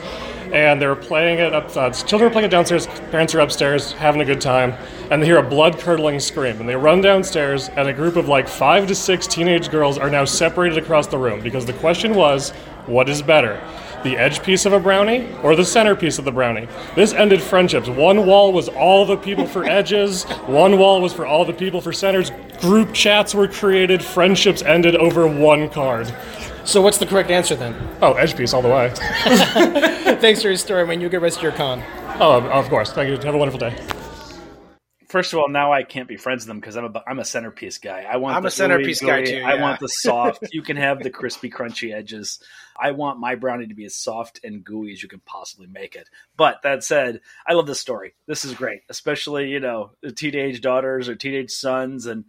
[0.52, 1.76] and they were playing it up.
[1.76, 2.86] Uh, children are playing it downstairs.
[3.10, 4.72] Parents are upstairs having a good time,
[5.10, 6.58] and they hear a blood curdling scream.
[6.58, 10.10] And they run downstairs, and a group of like five to six teenage girls are
[10.10, 12.50] now separated across the room because the question was,
[12.86, 13.62] what is better?
[14.04, 16.68] The edge piece of a brownie or the centerpiece of the brownie?
[16.94, 17.88] This ended friendships.
[17.88, 21.80] One wall was all the people for edges, one wall was for all the people
[21.80, 22.30] for centers.
[22.60, 26.14] Group chats were created, friendships ended over one card.
[26.64, 27.74] So what's the correct answer then?
[28.02, 28.92] Oh, edge piece all the way.
[30.20, 31.00] Thanks for your story, man.
[31.00, 31.82] You get rest of your con.
[32.20, 32.92] Oh, of course.
[32.92, 33.16] Thank you.
[33.24, 33.74] Have a wonderful day.
[35.08, 37.24] First of all, now I can't be friends with them because I'm a I'm a
[37.24, 38.04] centerpiece guy.
[38.10, 39.40] I want I'm the a centerpiece gooey, guy, gooey.
[39.40, 40.48] too, I want the soft.
[40.52, 42.40] you can have the crispy, crunchy edges.
[42.76, 45.94] I want my brownie to be as soft and gooey as you can possibly make
[45.96, 46.08] it.
[46.36, 48.14] But that said, I love this story.
[48.26, 52.24] This is great, especially you know the teenage daughters or teenage sons and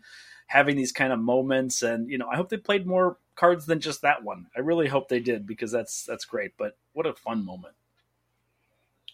[0.47, 1.81] having these kind of moments.
[1.81, 4.47] And you know, I hope they played more cards than just that one.
[4.55, 6.53] I really hope they did because that's that's great.
[6.57, 7.75] But what a fun moment.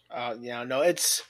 [0.09, 1.23] Uh, yeah, no, it's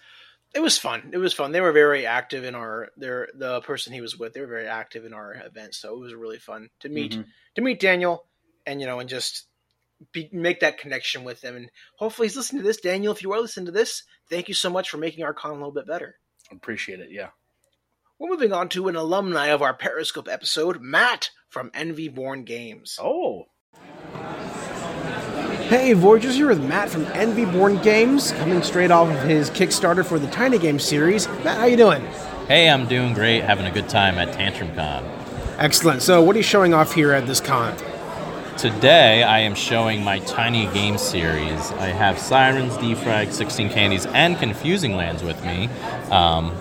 [0.53, 1.11] it was fun.
[1.13, 1.51] It was fun.
[1.51, 4.33] They were very active in our their the person he was with.
[4.33, 7.25] They were very active in our event, so it was really fun to meet Mhm.
[7.55, 8.25] to meet Daniel
[8.65, 9.47] and you know and just
[10.11, 11.55] be, make that connection with him.
[11.55, 12.81] And hopefully he's listening to this.
[12.81, 15.51] Daniel, if you are listening to this, thank you so much for making our con
[15.51, 16.15] a little bit better.
[16.51, 17.09] Appreciate it.
[17.11, 17.29] Yeah.
[18.19, 22.99] We're moving on to an alumni of our Periscope episode, Matt from Envy Born Games.
[23.01, 23.45] Oh,
[25.71, 30.05] Hey, Voyagers here with Matt from Envy Born Games, coming straight off of his Kickstarter
[30.05, 31.29] for the Tiny Game series.
[31.45, 32.05] Matt, how you doing?
[32.47, 35.05] Hey, I'm doing great, having a good time at Tantrum Con.
[35.59, 36.01] Excellent.
[36.01, 37.73] So, what are you showing off here at this con?
[38.61, 41.71] Today, I am showing my tiny game series.
[41.71, 45.67] I have Sirens, Defrag, 16 Candies, and Confusing Lands with me.
[46.11, 46.51] Um,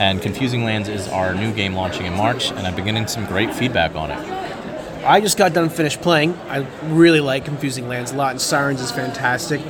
[0.00, 3.54] and Confusing Lands is our new game launching in March, and I'm getting some great
[3.54, 5.04] feedback on it.
[5.04, 6.32] I just got done finished playing.
[6.48, 9.60] I really like Confusing Lands a lot, and Sirens is fantastic.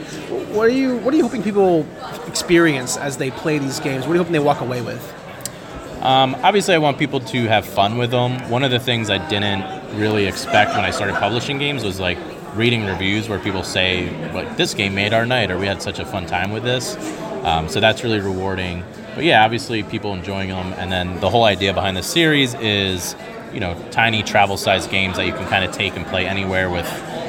[0.55, 1.85] What are you What are you hoping people
[2.29, 4.07] experience as they play these games?
[4.07, 5.03] What are you hoping they walk away with?
[6.01, 8.39] Um, obviously, I want people to have fun with them.
[8.51, 9.65] One of the things I didn't
[9.99, 12.19] really expect when I started publishing games was like
[12.55, 15.99] reading reviews where people say, like, this game made our night, or we had such
[15.99, 16.97] a fun time with this.
[17.45, 18.85] Um, so that's really rewarding.
[19.15, 20.75] But yeah, obviously people enjoying them.
[20.75, 23.17] And then the whole idea behind the series is,
[23.53, 26.69] you know, tiny travel sized games that you can kind of take and play anywhere
[26.71, 26.87] with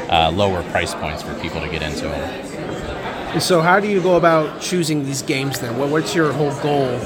[0.10, 3.40] uh, lower price points for people to get into them.
[3.40, 5.78] So, how do you go about choosing these games then?
[5.78, 6.98] What's your whole goal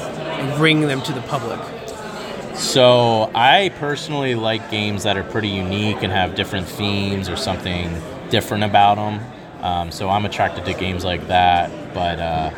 [0.42, 1.60] in bringing them to the public?
[2.56, 7.90] So, I personally like games that are pretty unique and have different themes or something
[8.30, 9.64] different about them.
[9.64, 11.72] Um, so, I'm attracted to games like that.
[11.94, 12.52] But uh,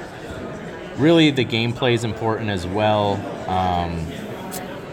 [0.98, 3.14] really, the gameplay is important as well.
[3.50, 4.06] Um,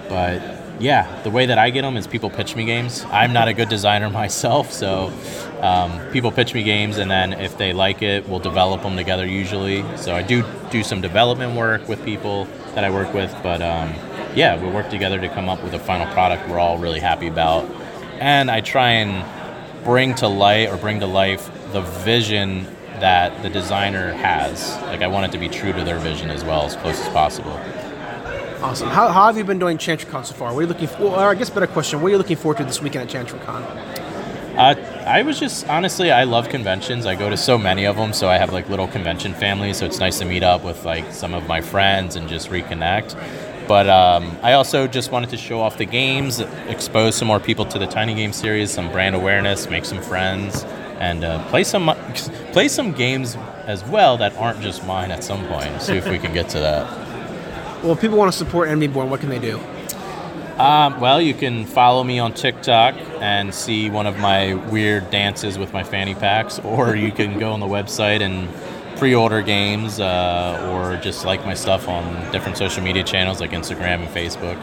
[0.09, 3.05] but yeah, the way that I get them is people pitch me games.
[3.11, 5.13] I'm not a good designer myself, so
[5.61, 9.27] um, people pitch me games, and then if they like it, we'll develop them together
[9.27, 9.85] usually.
[9.97, 13.93] So I do do some development work with people that I work with, but um,
[14.35, 17.27] yeah, we work together to come up with a final product we're all really happy
[17.27, 17.65] about.
[18.19, 22.65] And I try and bring to light or bring to life the vision
[23.01, 24.77] that the designer has.
[24.83, 27.09] Like I want it to be true to their vision as well, as close as
[27.09, 27.59] possible.
[28.63, 28.91] Awesome.
[28.91, 30.53] How, how have you been doing Tantrum Con so far?
[30.53, 31.05] What are you looking for?
[31.05, 33.41] Or I guess better question, what are you looking forward to this weekend at Tantrum
[33.41, 33.63] Con?
[34.61, 34.75] Uh,
[35.07, 37.07] I was just honestly, I love conventions.
[37.07, 39.79] I go to so many of them, so I have like little convention families.
[39.79, 43.17] So it's nice to meet up with like some of my friends and just reconnect.
[43.67, 47.65] But um, I also just wanted to show off the games, expose some more people
[47.65, 50.63] to the Tiny Game series, some brand awareness, make some friends,
[50.99, 51.87] and uh, play some
[52.53, 55.81] play some games as well that aren't just mine at some point.
[55.81, 57.83] See if we can get to that.
[57.83, 59.59] Well, if people want to support Envy Born, what can they do?
[60.61, 65.57] Um, well, you can follow me on TikTok and see one of my weird dances
[65.57, 68.47] with my fanny packs, or you can go on the website and
[68.99, 74.01] pre-order games, uh, or just like my stuff on different social media channels like Instagram
[74.01, 74.59] and Facebook.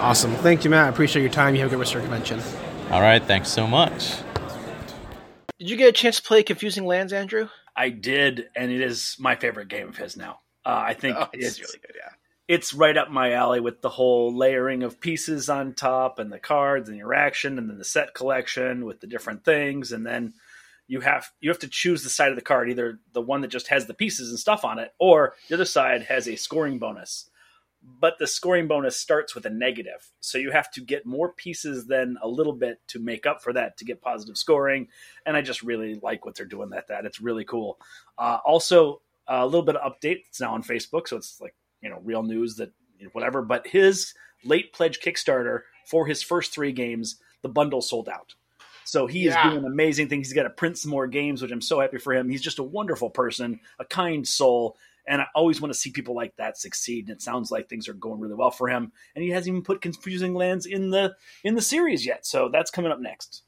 [0.00, 0.34] Awesome.
[0.36, 0.86] Thank you, Matt.
[0.86, 1.54] I appreciate your time.
[1.54, 2.40] You have a good rest of your convention.
[2.90, 3.22] All right.
[3.22, 4.16] Thanks so much.
[5.60, 7.48] Did you get a chance to play Confusing Lands, Andrew?
[7.76, 10.40] I did, and it is my favorite game of his now.
[10.66, 11.94] Uh, I think oh, it's, it's, really good.
[11.96, 12.10] Yeah,
[12.48, 16.38] it's right up my alley with the whole layering of pieces on top, and the
[16.38, 20.32] cards, and your action and then the set collection with the different things, and then
[20.88, 23.50] you have you have to choose the side of the card, either the one that
[23.50, 26.78] just has the pieces and stuff on it, or the other side has a scoring
[26.78, 27.30] bonus.
[27.80, 31.86] But the scoring bonus starts with a negative, so you have to get more pieces
[31.86, 34.88] than a little bit to make up for that to get positive scoring.
[35.24, 37.04] And I just really like what they're doing at that.
[37.04, 37.78] It's really cool.
[38.16, 40.22] Uh, also, a little bit of update.
[40.28, 43.42] It's now on Facebook, so it's like you know real news that you know, whatever.
[43.42, 44.14] But his
[44.44, 48.34] late pledge Kickstarter for his first three games, the bundle sold out.
[48.84, 49.46] So he yeah.
[49.46, 50.28] is doing amazing things.
[50.28, 52.30] He's got to print some more games, which I'm so happy for him.
[52.30, 56.14] He's just a wonderful person, a kind soul, and I always want to see people
[56.14, 57.08] like that succeed.
[57.08, 58.92] And it sounds like things are going really well for him.
[59.14, 61.14] And he hasn't even put Confusing Lands in the
[61.44, 63.42] in the series yet, so that's coming up next.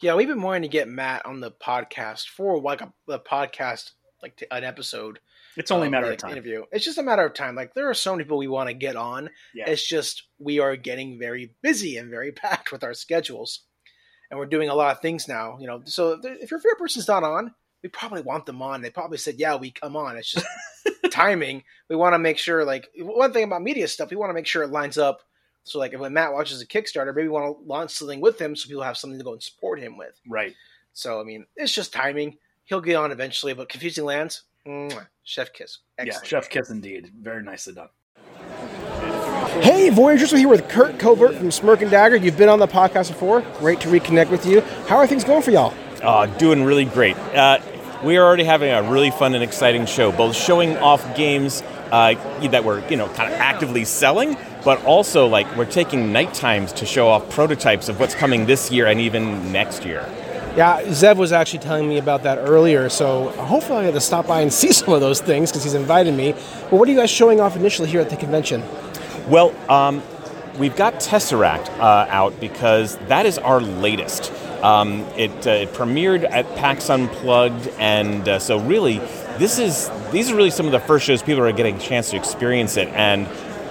[0.00, 3.92] Yeah, we've been wanting to get Matt on the podcast for like a, a podcast
[4.22, 5.20] like an episode.
[5.56, 6.32] It's only a matter of time.
[6.32, 6.64] Interview.
[6.72, 7.54] It's just a matter of time.
[7.54, 9.30] Like there are so many people we want to get on.
[9.54, 9.68] Yeah.
[9.68, 13.60] It's just we are getting very busy and very packed with our schedules,
[14.30, 15.58] and we're doing a lot of things now.
[15.60, 18.82] You know, so if your favorite person's not on, we probably want them on.
[18.82, 20.46] They probably said, "Yeah, we come on." It's just
[21.10, 21.64] timing.
[21.88, 22.64] We want to make sure.
[22.64, 25.20] Like one thing about media stuff, we want to make sure it lines up.
[25.64, 28.56] So like when Matt watches a Kickstarter, maybe we want to launch something with him
[28.56, 30.18] so people have something to go and support him with.
[30.28, 30.54] Right.
[30.92, 33.54] So I mean, it's just timing he'll get on eventually.
[33.54, 34.42] But confusing lands,
[35.24, 35.78] chef kiss.
[35.98, 36.24] Excellent.
[36.24, 37.10] Yeah, chef kiss indeed.
[37.20, 37.88] Very nicely done.
[39.60, 42.16] Hey, Voyagers, we're here with Kurt Covert from Smirk and Dagger.
[42.16, 43.42] You've been on the podcast before.
[43.58, 44.60] Great to reconnect with you.
[44.88, 45.74] How are things going for y'all?
[46.02, 47.16] Uh, doing really great.
[47.16, 47.58] Uh,
[48.02, 52.14] we are already having a really fun and exciting show, both showing off games uh,
[52.48, 56.72] that we're you know kind of actively selling, but also like we're taking night times
[56.72, 60.08] to show off prototypes of what's coming this year and even next year.
[60.54, 64.26] Yeah, Zev was actually telling me about that earlier, so hopefully I'll get to stop
[64.26, 66.32] by and see some of those things because he's invited me.
[66.32, 68.62] But what are you guys showing off initially here at the convention?
[69.28, 70.02] Well, um,
[70.58, 74.30] we've got Tesseract uh, out because that is our latest.
[74.62, 78.98] Um, it, uh, it, premiered at PAX Unplugged, and uh, so really,
[79.38, 82.10] this is these are really some of the first shows people are getting a chance
[82.10, 83.26] to experience it, and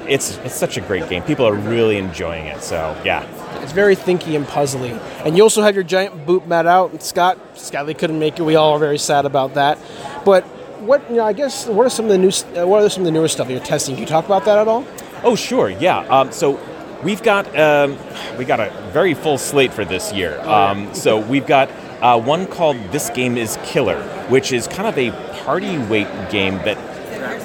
[0.09, 1.21] it's it's such a great game.
[1.23, 2.63] People are really enjoying it.
[2.63, 3.23] So yeah.
[3.61, 4.91] It's very thinky and puzzly.
[5.25, 6.91] And you also have your giant boot mat out.
[6.91, 8.43] And Scott, Scotty couldn't make it.
[8.43, 9.77] We all are very sad about that.
[10.25, 10.43] But
[10.81, 13.03] what you know, I guess what are some of the new uh, what are some
[13.03, 13.95] of the newer stuff you're testing?
[13.95, 14.85] Can you talk about that at all?
[15.23, 15.99] Oh sure, yeah.
[16.07, 16.59] Um, so
[17.03, 17.97] we've got um,
[18.37, 20.39] we got a very full slate for this year.
[20.41, 21.69] Um, so we've got
[22.01, 25.11] uh, one called "This Game Is Killer," which is kind of a
[25.43, 26.77] party weight game that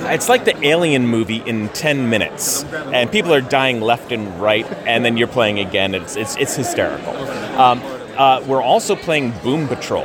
[0.03, 4.67] it's like the Alien movie in 10 minutes, and people are dying left and right,
[4.87, 5.95] and then you're playing again.
[5.95, 7.15] It's it's, it's hysterical.
[7.59, 7.81] Um,
[8.17, 10.05] uh, we're also playing Boom Patrol,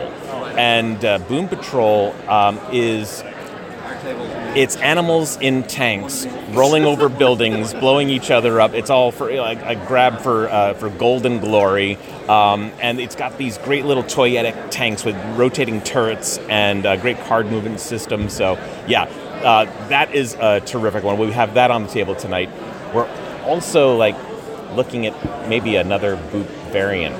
[0.58, 3.24] and uh, Boom Patrol um, is
[4.54, 8.74] it's animals in tanks rolling over buildings, blowing each other up.
[8.74, 13.38] It's all for like a grab for uh, for golden glory, um, and it's got
[13.38, 18.28] these great little toyetic tanks with rotating turrets and a great card movement system.
[18.28, 18.54] So
[18.88, 19.06] yeah,
[19.44, 21.18] uh, that is a terrific one.
[21.18, 22.50] We have that on the table tonight.
[22.94, 23.10] We're
[23.46, 24.16] also like
[24.74, 27.16] looking at maybe another boop variant.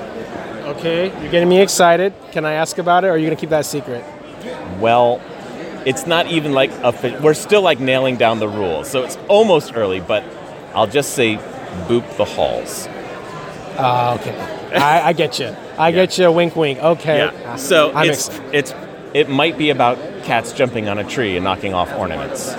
[0.76, 2.14] Okay, you're getting me excited.
[2.30, 4.04] Can I ask about it, or are you going to keep that secret?
[4.78, 5.20] Well,
[5.84, 7.20] it's not even like a.
[7.22, 10.00] We're still like nailing down the rules, so it's almost early.
[10.00, 10.24] But
[10.74, 11.36] I'll just say,
[11.88, 12.86] boop the halls.
[13.76, 14.38] Ah, okay.
[14.74, 15.54] I, I get you.
[15.76, 16.30] I get you.
[16.30, 16.78] Wink, wink.
[16.78, 17.18] Okay.
[17.18, 17.56] Yeah.
[17.56, 18.54] So I'm it's excited.
[18.54, 18.74] it's
[19.14, 22.52] it might be about cats jumping on a tree and knocking off ornaments.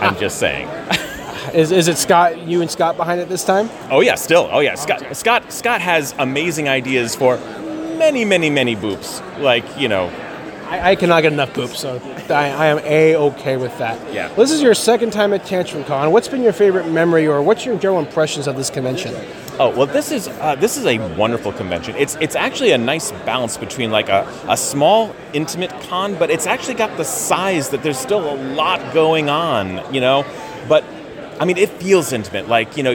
[0.00, 0.18] I'm ah.
[0.18, 0.68] just saying.
[1.54, 2.36] Is, is it Scott?
[2.46, 3.70] You and Scott behind it this time?
[3.90, 4.50] Oh yeah, still.
[4.52, 7.38] Oh yeah, Scott Scott Scott has amazing ideas for
[7.96, 9.22] many many many boops.
[9.38, 10.10] Like you know,
[10.68, 14.12] I, I cannot get enough Boop, so I, I am a okay with that.
[14.12, 14.28] Yeah.
[14.34, 16.12] This is your second time at Tantrum Con.
[16.12, 19.14] What's been your favorite memory, or what's your general impressions of this convention?
[19.58, 21.96] Oh well, this is uh, this is a wonderful convention.
[21.96, 26.46] It's it's actually a nice balance between like a, a small intimate con, but it's
[26.46, 30.26] actually got the size that there's still a lot going on, you know.
[30.68, 30.84] But
[31.40, 32.46] I mean, it feels intimate.
[32.46, 32.92] Like you know,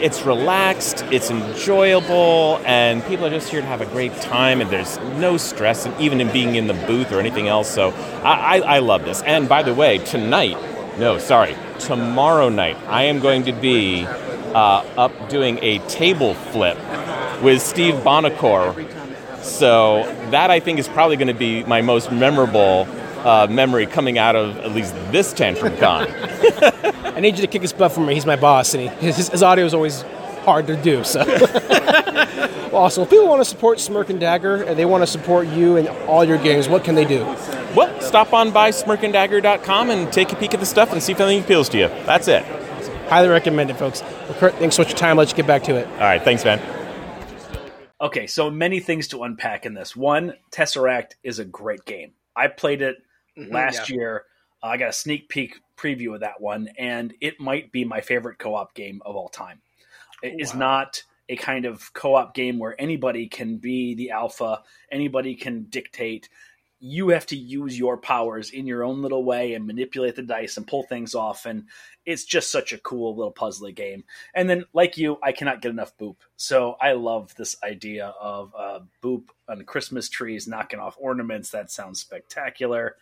[0.00, 4.60] it's relaxed, it's enjoyable, and people are just here to have a great time.
[4.60, 7.70] And there's no stress, even in being in the booth or anything else.
[7.70, 7.90] So
[8.22, 9.22] I, I, I love this.
[9.22, 10.56] And by the way, tonight,
[10.98, 16.78] no, sorry, tomorrow night, I am going to be uh, up doing a table flip
[17.42, 18.74] with Steve Buonocore.
[19.42, 22.88] So that I think is probably going to be my most memorable
[23.26, 26.06] uh, memory coming out of at least this Tantrum Con.
[27.04, 28.14] I need you to kick his butt for me.
[28.14, 30.02] He's my boss, and he, his, his audio is always
[30.44, 31.02] hard to do.
[31.02, 35.08] So, well, also, if people want to support Smirk and Dagger and they want to
[35.08, 37.24] support you and all your games, what can they do?
[37.74, 41.20] well, stop on by smirkanddagger.com and take a peek at the stuff and see if
[41.20, 41.88] anything appeals to you.
[42.06, 42.44] That's it.
[43.08, 44.02] Highly recommend it, folks.
[44.02, 45.16] Well, Curt, thanks so much for your time.
[45.16, 45.86] Let's get back to it.
[45.86, 46.60] All right, thanks, man.
[48.00, 49.96] Okay, so many things to unpack in this.
[49.96, 52.12] One, Tesseract is a great game.
[52.36, 52.96] I played it
[53.36, 54.24] last year.
[54.62, 58.00] Uh, I got a sneak peek preview of that one, and it might be my
[58.00, 59.60] favorite co op game of all time.
[60.22, 64.62] It is not a kind of co op game where anybody can be the alpha,
[64.90, 66.28] anybody can dictate.
[66.78, 70.58] You have to use your powers in your own little way and manipulate the dice
[70.58, 71.46] and pull things off.
[71.46, 71.64] And
[72.04, 74.04] it's just such a cool little puzzly game.
[74.34, 76.16] And then, like you, I cannot get enough Boop.
[76.36, 81.50] So I love this idea of uh, Boop on Christmas trees knocking off ornaments.
[81.50, 82.96] That sounds spectacular.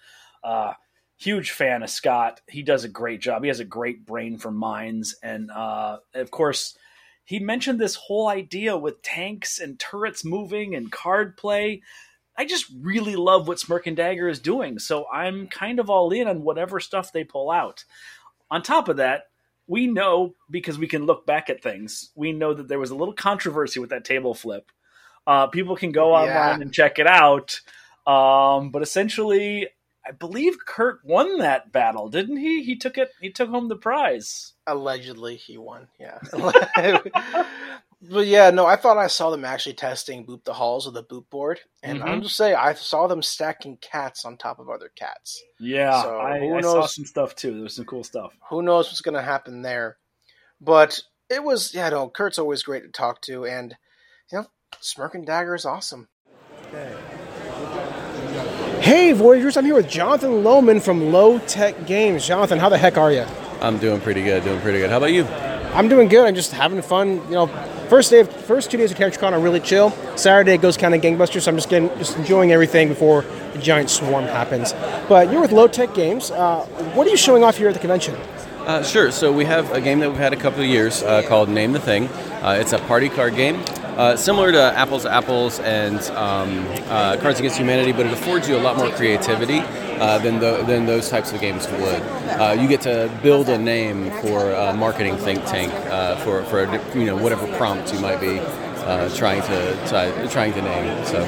[0.45, 0.75] Uh,
[1.17, 2.41] huge fan of Scott.
[2.49, 3.43] He does a great job.
[3.43, 5.17] He has a great brain for minds.
[5.23, 6.77] And uh, of course,
[7.25, 11.83] he mentioned this whole idea with tanks and turrets moving and card play.
[12.37, 14.79] I just really love what Smirk and Dagger is doing.
[14.79, 17.85] So I'm kind of all in on whatever stuff they pull out.
[18.51, 19.23] On top of that,
[19.67, 22.95] we know because we can look back at things, we know that there was a
[22.97, 24.71] little controversy with that table flip.
[25.27, 26.61] Uh, people can go online Yeah.
[26.61, 27.61] and check it out.
[28.07, 29.69] Um, but essentially,
[30.07, 32.63] I believe Curt won that battle, didn't he?
[32.63, 33.11] He took it.
[33.21, 34.53] He took home the prize.
[34.67, 35.89] Allegedly, he won.
[35.99, 36.19] Yeah.
[38.03, 41.03] but yeah, no, I thought I saw them actually testing Boop the Halls with a
[41.03, 41.61] boop board.
[41.83, 42.23] And I'm mm-hmm.
[42.23, 45.43] just saying, I saw them stacking cats on top of other cats.
[45.59, 46.95] Yeah, So, I, who I saw knows?
[46.95, 47.55] some stuff too.
[47.55, 48.37] There was some cool stuff.
[48.51, 49.97] who knows what's going to happen there.
[50.61, 53.75] But it was, yeah, no, Curt's always great to talk to, and
[54.31, 54.47] you know,
[54.81, 56.09] Smirk and Dagger is awesome.
[58.85, 62.27] Hey, Voyagers, I'm here with Jonathan Lohman from Low Tech Games.
[62.27, 63.25] Jonathan, how the heck are you?
[63.63, 64.91] I'm doing pretty good, doing pretty good.
[64.91, 65.25] How about you?
[65.73, 66.27] I'm doing good.
[66.27, 67.13] I'm just having fun.
[67.29, 67.47] You know,
[67.89, 69.93] first day, of, first two days of TantrumCon are really chill.
[70.17, 71.45] Saturday goes kind of gangbusters.
[71.45, 73.23] So I'm just getting, just enjoying everything before
[73.55, 74.75] the giant swarm happens.
[75.09, 76.31] But you're with Low Tech Games.
[76.31, 78.15] Uh, what are you showing off here at the convention?
[78.67, 79.11] Uh, sure.
[79.11, 81.73] So we have a game that we've had a couple of years uh, called Name
[81.73, 82.09] the Thing.
[82.43, 83.65] Uh, it's a party card game,
[83.97, 88.49] uh, similar to Apples to Apples and um, uh, Cards Against Humanity, but it affords
[88.49, 89.61] you a lot more creativity
[90.01, 92.03] uh, than tho- than those types of games would.
[92.41, 96.65] Uh, you get to build a name for a marketing think tank uh, for for
[96.99, 101.07] you know whatever prompt you might be uh, trying to try, trying to name.
[101.07, 101.23] So.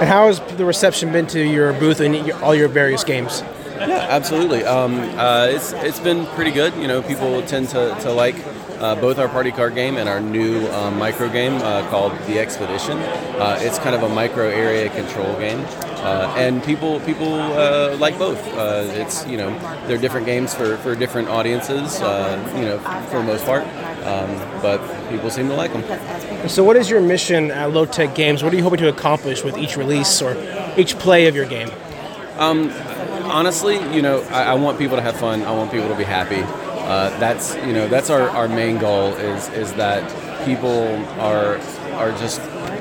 [0.00, 3.42] And how has the reception been to your booth and all your various games?
[3.80, 4.64] Yeah, absolutely.
[4.64, 6.74] Um, uh, it's it's been pretty good.
[6.76, 8.36] You know, people tend to, to like
[8.80, 12.38] uh, both our party card game and our new um, micro game uh, called The
[12.38, 12.98] Expedition.
[12.98, 15.64] Uh, it's kind of a micro area control game.
[16.00, 18.42] Uh, and people people uh, like both.
[18.54, 19.50] Uh, it's you know
[19.86, 22.00] they're different games for, for different audiences.
[22.00, 22.78] Uh, you know
[23.10, 23.64] for the most part,
[24.06, 26.48] um, but people seem to like them.
[26.48, 28.42] So, what is your mission at Low Tech Games?
[28.42, 30.34] What are you hoping to accomplish with each release or
[30.78, 31.70] each play of your game?
[32.38, 32.70] Um,
[33.24, 35.42] honestly, you know, I, I, want people to have fun.
[35.42, 36.40] I want people to be happy.
[36.90, 40.02] Uh, that's you know that's our, our main goal is is that
[40.44, 40.88] people
[41.20, 41.56] are
[41.92, 42.40] are just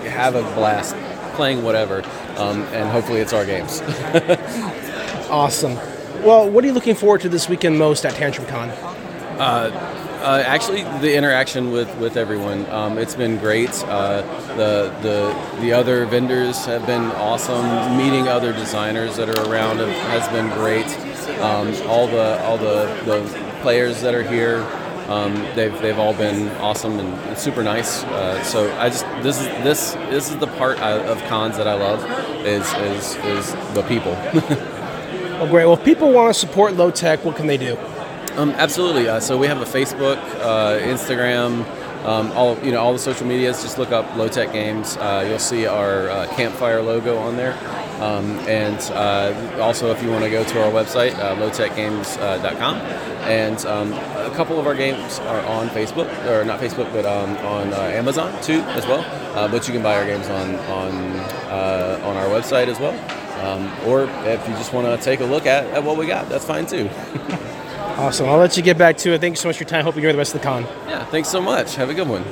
[0.10, 0.96] have a blast
[1.36, 2.02] playing whatever,
[2.38, 3.82] um, and hopefully it's our games.
[5.30, 5.76] awesome.
[6.24, 8.70] Well, what are you looking forward to this weekend most at TantrumCon?
[9.38, 13.70] Uh, uh, actually, the interaction with, with everyone, um, it's been great.
[13.84, 14.22] Uh,
[14.58, 17.96] the, the, the other vendors have been awesome.
[17.98, 20.88] Meeting other designers that are around has been great.
[21.40, 24.64] Um, all the, all the, the players that are here,
[25.10, 28.04] um, they've, they've all been awesome and super nice.
[28.04, 31.74] Uh, so I just this is this this is the part of cons that I
[31.74, 32.04] love
[32.46, 34.12] is is, is the people.
[35.40, 35.66] well, great.
[35.66, 37.76] Well, if people want to support low tech, what can they do?
[38.36, 39.10] Um, absolutely.
[39.10, 41.66] Uh, so we have a Facebook, uh, Instagram,
[42.06, 43.62] um, all you know, all the social medias.
[43.62, 44.98] Just look up Low Tech Games.
[44.98, 47.54] Uh, you'll see our uh, campfire logo on there.
[48.02, 53.66] Um, and uh, also, if you want to go to our website, uh, lowtechgames.com, and
[53.66, 57.74] um, a couple of our games are on Facebook, or not Facebook, but um, on
[57.74, 59.04] Amazon too, as well.
[59.50, 61.20] but you can buy our games on on
[62.04, 62.96] on our website as well.
[63.40, 66.28] Um, or if you just want to take a look at, at what we got,
[66.28, 66.90] that's fine too.
[68.00, 68.30] Awesome.
[68.30, 69.20] I'll let you get back to it.
[69.20, 69.84] Thank you so much for your time.
[69.84, 70.64] Hope you enjoy the rest of the con.
[70.88, 71.76] Yeah, thanks so much.
[71.76, 72.24] Have a good one.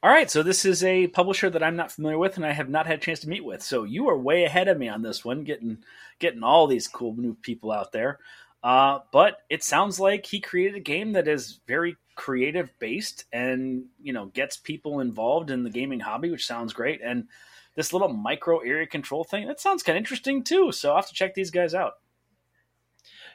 [0.00, 2.68] All right, so this is a publisher that I'm not familiar with and I have
[2.68, 3.64] not had a chance to meet with.
[3.64, 5.78] So you are way ahead of me on this one, getting
[6.20, 8.20] getting all these cool new people out there.
[8.62, 13.86] Uh, but it sounds like he created a game that is very creative based and
[14.00, 17.00] you know gets people involved in the gaming hobby, which sounds great.
[17.02, 17.26] And
[17.74, 20.70] this little micro area control thing that sounds kind of interesting too.
[20.70, 21.94] So I'll have to check these guys out.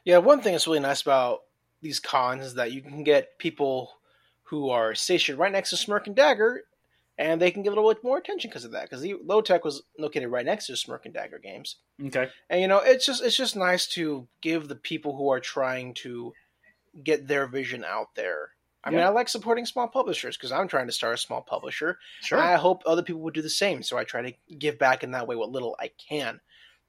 [0.04, 1.41] Yeah, one thing that's really nice about
[1.82, 3.91] these cons is that you can get people
[4.43, 6.64] who are stationed right next to Smirk and Dagger,
[7.18, 8.84] and they can get a little bit more attention because of that.
[8.84, 11.78] Because the low tech was located right next to Smirk and Dagger games.
[12.04, 15.39] Okay, and you know it's just it's just nice to give the people who are
[15.39, 16.34] trying to
[17.04, 18.49] get their vision out there.
[18.84, 18.97] I yeah.
[18.97, 21.99] mean, I like supporting small publishers because I'm trying to start a small publisher.
[22.22, 22.39] Sure.
[22.39, 23.84] I hope other people would do the same.
[23.84, 26.39] So I try to give back in that way what little I can.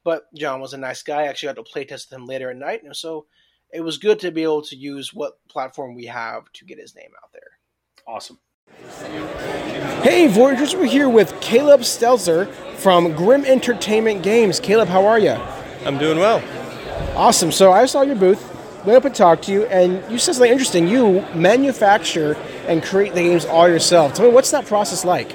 [0.05, 1.23] But John was a nice guy.
[1.23, 3.27] I actually got to playtest with him later at night, and so
[3.73, 6.95] it was good to be able to use what platform we have to get his
[6.95, 7.59] name out there.
[8.07, 8.39] Awesome.
[10.03, 14.59] Hey, Voyagers, we're here with Caleb Stelzer from Grim Entertainment Games.
[14.59, 15.37] Caleb, how are you?
[15.85, 16.43] I'm doing well.
[17.17, 17.53] Awesome.
[17.53, 18.43] So I saw your booth,
[18.85, 20.89] went up and talked to you, and you said something interesting.
[20.89, 22.35] You manufacture
[22.67, 24.15] and create the games all yourself.
[24.15, 25.31] Tell me, what's that process like?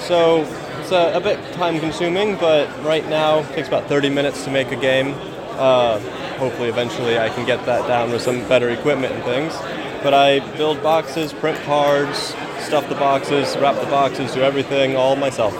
[0.00, 0.44] So
[0.84, 4.50] it's a, a bit time consuming, but right now it takes about 30 minutes to
[4.50, 5.14] make a game.
[5.52, 5.98] Uh,
[6.36, 9.54] hopefully, eventually, I can get that down with some better equipment and things.
[10.02, 15.16] But I build boxes, print cards, stuff the boxes, wrap the boxes, do everything all
[15.16, 15.54] myself.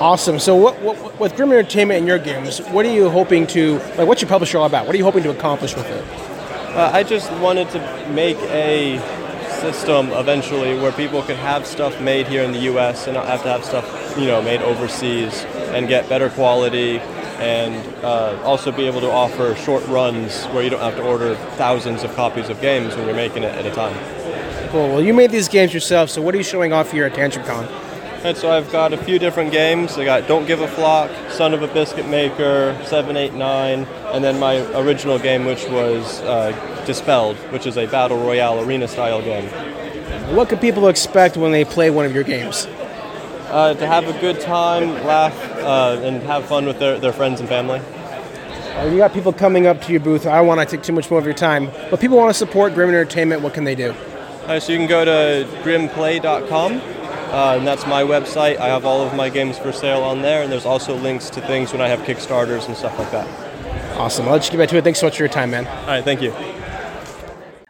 [0.00, 0.38] Awesome.
[0.38, 4.06] So, what, what, with Grim Entertainment and your games, what are you hoping to like?
[4.06, 4.86] What's your publisher all about?
[4.86, 6.04] What are you hoping to accomplish with it?
[6.76, 8.98] Uh, I just wanted to make a
[9.50, 13.06] system eventually where people could have stuff made here in the U.S.
[13.06, 16.98] and not have to have stuff, you know, made overseas and get better quality
[17.38, 17.74] and
[18.04, 22.04] uh, also be able to offer short runs where you don't have to order thousands
[22.04, 23.96] of copies of games when you're making it at a time.
[24.70, 24.88] Cool.
[24.88, 27.83] Well, you made these games yourself, so what are you showing off here at TantrumCon?
[28.24, 29.98] And so I've got a few different games.
[29.98, 34.56] I got Don't Give a Flock, Son of a Biscuit Maker, 789, and then my
[34.78, 36.52] original game, which was uh,
[36.86, 39.44] Dispelled, which is a battle royale arena style game.
[40.34, 42.64] What can people expect when they play one of your games?
[43.50, 47.40] Uh, to have a good time, laugh, uh, and have fun with their, their friends
[47.40, 47.80] and family.
[47.80, 50.26] Uh, you got people coming up to your booth.
[50.26, 52.38] I don't want to take too much more of your time, but people want to
[52.38, 53.42] support Grim Entertainment.
[53.42, 53.94] What can they do?
[54.46, 56.80] Uh, so you can go to grimplay.com
[57.34, 58.58] uh, and that's my website.
[58.58, 61.40] I have all of my games for sale on there, and there's also links to
[61.40, 63.98] things when I have Kickstarters and stuff like that.
[63.98, 64.26] Awesome.
[64.26, 64.84] I'll let you get back to it.
[64.84, 65.66] Thanks so much for your time, man.
[65.66, 66.32] All right, thank you.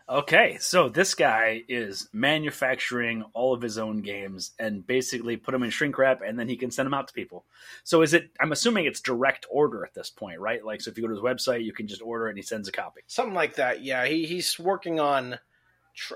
[0.07, 5.63] Okay, so this guy is manufacturing all of his own games and basically put them
[5.63, 7.47] in shrink wrap and then he can send them out to people.
[7.85, 10.65] So is it I'm assuming it's direct order at this point, right?
[10.65, 12.43] Like so if you go to his website, you can just order it and he
[12.43, 13.01] sends a copy.
[13.07, 13.83] Something like that.
[13.83, 15.39] Yeah, he he's working on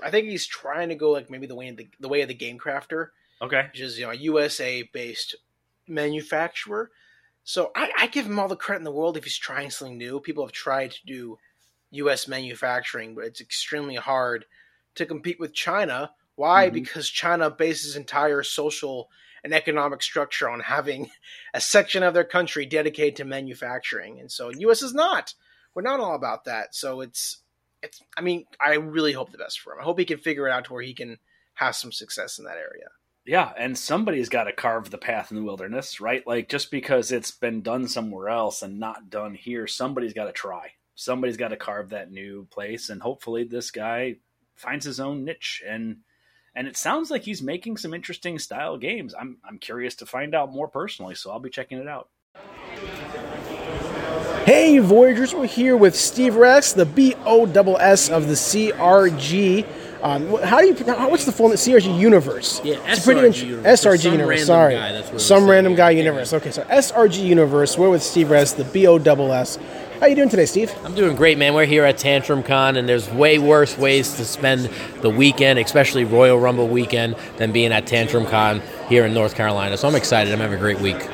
[0.01, 2.27] I think he's trying to go like maybe the way of the, the way of
[2.27, 3.07] the game crafter
[3.41, 3.67] Okay.
[3.71, 5.35] Which is you know a USA based
[5.87, 6.91] manufacturer.
[7.43, 9.97] So I, I give him all the credit in the world if he's trying something
[9.97, 10.19] new.
[10.19, 11.37] People have tried to do
[11.91, 12.27] U.S.
[12.27, 14.45] manufacturing, but it's extremely hard
[14.95, 16.11] to compete with China.
[16.35, 16.69] Why?
[16.69, 16.73] Mhm.
[16.73, 19.09] Because China bases entire social
[19.43, 21.09] and economic structure on having
[21.53, 24.81] a section of their country dedicated to manufacturing, and so U.S.
[24.81, 25.33] is not.
[25.73, 26.75] We're not all about that.
[26.75, 27.37] So it's
[27.81, 28.01] it's.
[28.17, 29.79] I mean, I really hope the best for him.
[29.79, 31.17] I hope he can figure it out to where he can
[31.55, 32.89] have some success in that area.
[33.29, 36.25] Yeah, and somebody's got to carve the path in the wilderness, right?
[36.25, 40.31] Like just because it's been done somewhere else and not done here, somebody's got to
[40.31, 40.71] try.
[40.95, 44.15] Somebody's got to carve that new place, and hopefully, this guy
[44.55, 45.61] finds his own niche.
[45.63, 45.97] and
[46.55, 49.13] And it sounds like he's making some interesting style games.
[49.13, 52.09] I'm I'm curious to find out more personally, so I'll be checking it out.
[54.43, 59.67] Hey, Voyagers, we're here with Steve Resk, the B O S S of the CRG.
[60.01, 60.73] Um, how do you?
[61.09, 62.61] What's the full CRG Universe?
[62.63, 63.81] Yeah, It's pretty SRG int- Universe.
[63.85, 64.45] SRG Some Universe.
[64.45, 66.03] Sorry, guy, that's what some random guy Yeah.
[66.03, 66.31] universe.
[66.33, 67.77] Okay, so SRG Universe.
[67.77, 69.59] We're with Steve Resk, the B O S S.
[69.99, 70.71] How you doing today, Steve?
[70.85, 71.53] I'm doing great, man.
[71.53, 74.69] We're here at Tantrum Con, and there's way worse ways to spend
[75.01, 79.75] the weekend, especially Royal Rumble weekend, than being at Tantrum Con here in North Carolina.
[79.75, 80.31] So I'm excited.
[80.31, 81.05] I'm having a great week.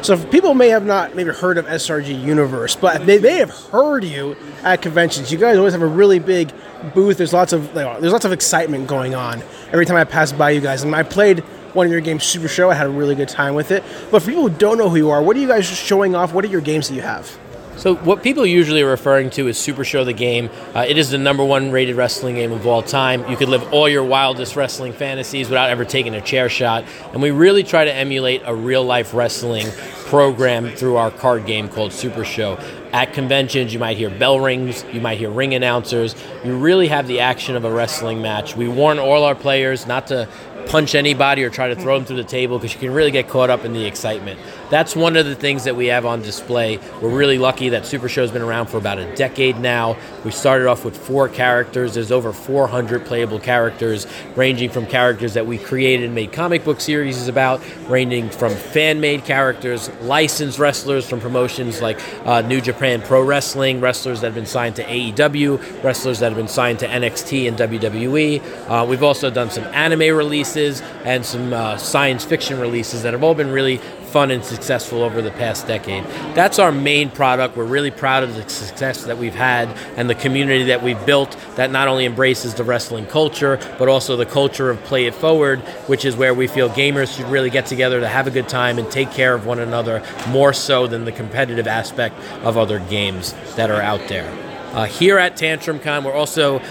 [0.00, 4.02] So people may have not maybe heard of SRG Universe, but they may have heard
[4.02, 5.30] you at conventions.
[5.30, 6.50] You guys always have a really big
[6.94, 7.18] booth.
[7.18, 10.60] There's lots of there's lots of excitement going on every time I pass by you
[10.60, 10.82] guys.
[10.82, 11.40] And I played
[11.74, 12.70] one of your games, Super Show.
[12.70, 13.82] I had a really good time with it.
[14.10, 16.34] But for people who don't know who you are, what are you guys showing off?
[16.34, 17.38] What are your games that you have?
[17.76, 20.50] So, what people usually are referring to is Super Show the game.
[20.74, 23.28] Uh, it is the number one rated wrestling game of all time.
[23.28, 26.84] You could live all your wildest wrestling fantasies without ever taking a chair shot.
[27.12, 29.66] And we really try to emulate a real life wrestling
[30.06, 32.58] program through our card game called Super Show.
[32.92, 36.14] At conventions, you might hear bell rings, you might hear ring announcers.
[36.44, 38.54] You really have the action of a wrestling match.
[38.54, 40.28] We warn all our players not to
[40.66, 43.28] punch anybody or try to throw them through the table because you can really get
[43.28, 44.38] caught up in the excitement.
[44.72, 46.78] That's one of the things that we have on display.
[47.02, 49.98] We're really lucky that Super Show's been around for about a decade now.
[50.24, 51.92] We started off with four characters.
[51.92, 56.80] There's over 400 playable characters, ranging from characters that we created and made comic book
[56.80, 63.22] series about, ranging from fan-made characters, licensed wrestlers from promotions like uh, New Japan Pro
[63.22, 67.46] Wrestling, wrestlers that have been signed to AEW, wrestlers that have been signed to NXT
[67.46, 68.70] and WWE.
[68.70, 73.22] Uh, we've also done some anime releases and some uh, science fiction releases that have
[73.22, 73.78] all been really
[74.12, 76.04] fun and successful over the past decade.
[76.34, 77.56] That's our main product.
[77.56, 81.36] We're really proud of the success that we've had and the community that we've built
[81.56, 85.60] that not only embraces the wrestling culture, but also the culture of play it forward,
[85.88, 88.78] which is where we feel gamers should really get together to have a good time
[88.78, 93.32] and take care of one another more so than the competitive aspect of other games
[93.56, 94.30] that are out there.
[94.72, 96.62] Uh, here at Tantrum Con, we're also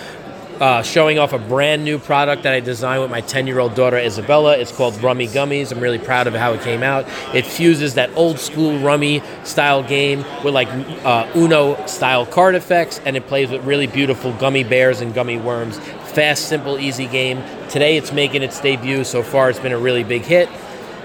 [0.61, 3.73] uh, showing off a brand new product that I designed with my 10 year old
[3.73, 4.57] daughter Isabella.
[4.57, 5.71] It's called Rummy Gummies.
[5.71, 7.05] I'm really proud of how it came out.
[7.33, 10.67] It fuses that old school Rummy style game with like
[11.03, 15.39] uh, Uno style card effects, and it plays with really beautiful gummy bears and gummy
[15.39, 15.79] worms.
[16.13, 17.41] Fast, simple, easy game.
[17.67, 19.03] Today it's making its debut.
[19.03, 20.47] So far, it's been a really big hit.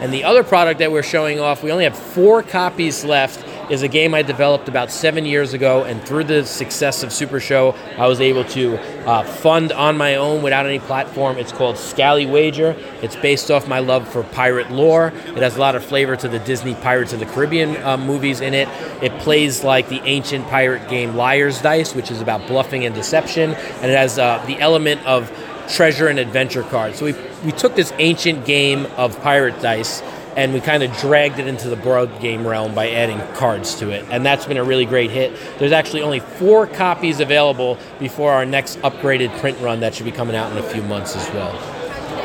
[0.00, 3.82] And the other product that we're showing off, we only have four copies left, is
[3.82, 5.84] a game I developed about seven years ago.
[5.84, 10.16] And through the success of Super Show, I was able to uh, fund on my
[10.16, 11.38] own without any platform.
[11.38, 12.76] It's called Scally Wager.
[13.02, 15.08] It's based off my love for pirate lore.
[15.08, 18.40] It has a lot of flavor to the Disney Pirates of the Caribbean uh, movies
[18.40, 18.68] in it.
[19.02, 23.54] It plays like the ancient pirate game Liar's Dice, which is about bluffing and deception.
[23.54, 25.30] And it has uh, the element of
[25.68, 26.98] treasure and adventure cards.
[26.98, 27.14] So we,
[27.44, 30.00] we took this ancient game of pirate dice
[30.36, 33.90] and we kind of dragged it into the board game realm by adding cards to
[33.90, 34.04] it.
[34.10, 35.34] And that's been a really great hit.
[35.58, 40.12] There's actually only four copies available before our next upgraded print run that should be
[40.12, 41.56] coming out in a few months as well.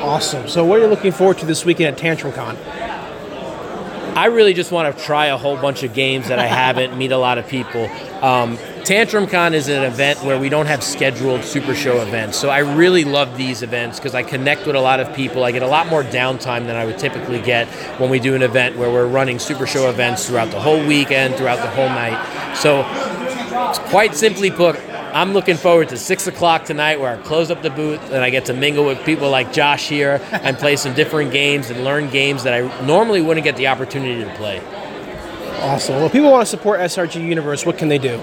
[0.04, 0.48] Awesome.
[0.48, 2.58] So what are you looking forward to this weekend at Tantrum Con?
[4.18, 7.14] I really just want to try a whole bunch of games that I haven't, meet
[7.14, 7.90] a lot of people.
[8.22, 12.38] Um, Tantrum Con is an event where we don't have scheduled Super Show events.
[12.38, 15.44] So I really love these events because I connect with a lot of people.
[15.44, 17.68] I get a lot more downtime than I would typically get
[18.00, 21.36] when we do an event where we're running Super Show events throughout the whole weekend,
[21.36, 22.56] throughout the whole night.
[22.56, 22.84] So,
[23.90, 24.80] quite simply put,
[25.14, 28.30] I'm looking forward to six o'clock tonight where I close up the booth and I
[28.30, 32.10] get to mingle with people like Josh here and play some different games and learn
[32.10, 34.62] games that I normally wouldn't get the opportunity to play.
[35.62, 35.98] Awesome.
[35.98, 38.20] Well, people want to support SRG Universe, what can they do?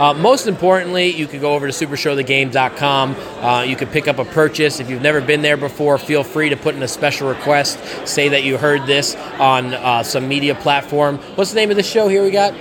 [0.00, 3.14] Uh, most importantly, you could go over to supershowthegame.com.
[3.14, 4.80] Uh, you could pick up a purchase.
[4.80, 7.78] If you've never been there before, feel free to put in a special request.
[8.08, 11.18] Say that you heard this on uh, some media platform.
[11.36, 12.54] What's the name of the show here we got?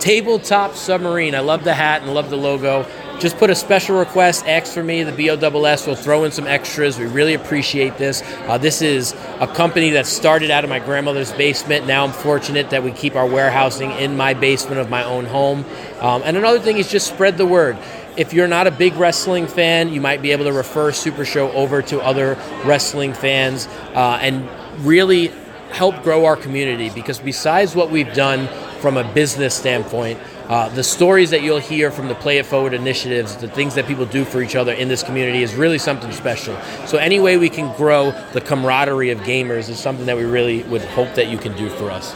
[0.00, 1.34] Tabletop Submarine.
[1.34, 2.86] I love the hat and love the logo.
[3.18, 5.86] Just put a special request, X for me, the BOSS.
[5.86, 6.98] We'll throw in some extras.
[6.98, 8.22] We really appreciate this.
[8.46, 11.86] Uh, this is a company that started out of my grandmother's basement.
[11.86, 15.64] Now I'm fortunate that we keep our warehousing in my basement of my own home.
[16.00, 17.78] Um, and another thing is just spread the word
[18.16, 21.50] if you're not a big wrestling fan, you might be able to refer Super Show
[21.52, 24.48] over to other wrestling fans uh, and
[24.86, 25.32] really
[25.70, 28.48] help grow our community because besides what we've done
[28.80, 32.72] from a business standpoint, uh, the stories that you'll hear from the Play It Forward
[32.72, 36.12] initiatives, the things that people do for each other in this community is really something
[36.12, 36.56] special.
[36.86, 40.62] So, any way we can grow the camaraderie of gamers is something that we really
[40.64, 42.14] would hope that you can do for us.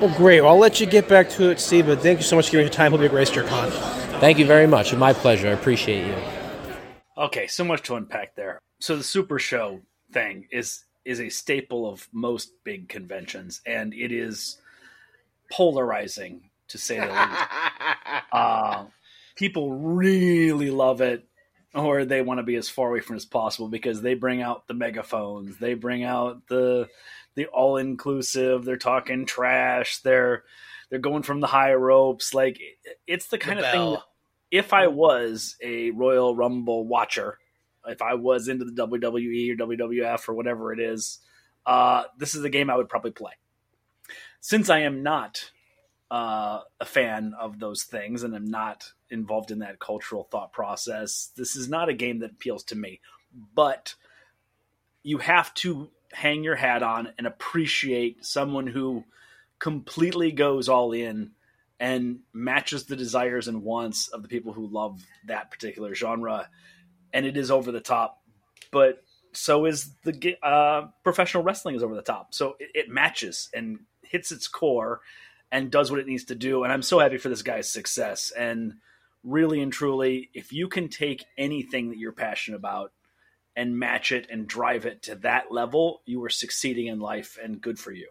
[0.00, 0.40] Well, great.
[0.40, 2.52] Well, I'll let you get back to it, Steve, but thank you so much for
[2.52, 2.90] giving your time.
[2.90, 3.70] Hope you have graced your con.
[4.20, 4.92] Thank you very much.
[4.94, 5.48] My pleasure.
[5.48, 6.16] I appreciate you.
[7.16, 8.58] Okay, so much to unpack there.
[8.80, 9.80] So the Super Show
[10.12, 14.58] thing is is a staple of most big conventions, and it is
[15.52, 17.40] polarizing to say the least.
[18.32, 18.84] uh,
[19.36, 21.24] people really love it,
[21.74, 24.42] or they want to be as far away from it as possible because they bring
[24.42, 26.88] out the megaphones, they bring out the
[27.36, 28.64] the all inclusive.
[28.64, 29.98] They're talking trash.
[29.98, 30.44] They're
[30.90, 32.32] they're going from the high ropes.
[32.34, 32.60] Like
[33.06, 33.80] it's the kind The of thing.
[33.80, 33.90] bell.
[33.92, 34.02] That
[34.50, 37.38] if I was a Royal Rumble watcher,
[37.86, 41.18] if I was into the WWE or WWF or whatever it is,
[41.66, 43.32] uh, this is the game I would probably play.
[44.40, 45.50] Since I am not
[46.10, 51.30] uh, a fan of those things and I'm not involved in that cultural thought process,
[51.36, 53.00] this is not a game that appeals to me.
[53.54, 53.94] But
[55.02, 59.04] you have to hang your hat on and appreciate someone who
[59.58, 61.32] completely goes all in
[61.80, 66.48] and matches the desires and wants of the people who love that particular genre
[67.12, 68.22] and it is over the top
[68.70, 69.02] but
[69.32, 73.80] so is the uh, professional wrestling is over the top so it, it matches and
[74.02, 75.00] hits its core
[75.54, 78.32] and does what it needs to do and i'm so happy for this guy's success
[78.36, 78.74] and
[79.22, 82.90] really and truly if you can take anything that you're passionate about
[83.56, 87.60] and match it and drive it to that level you are succeeding in life and
[87.62, 88.08] good for you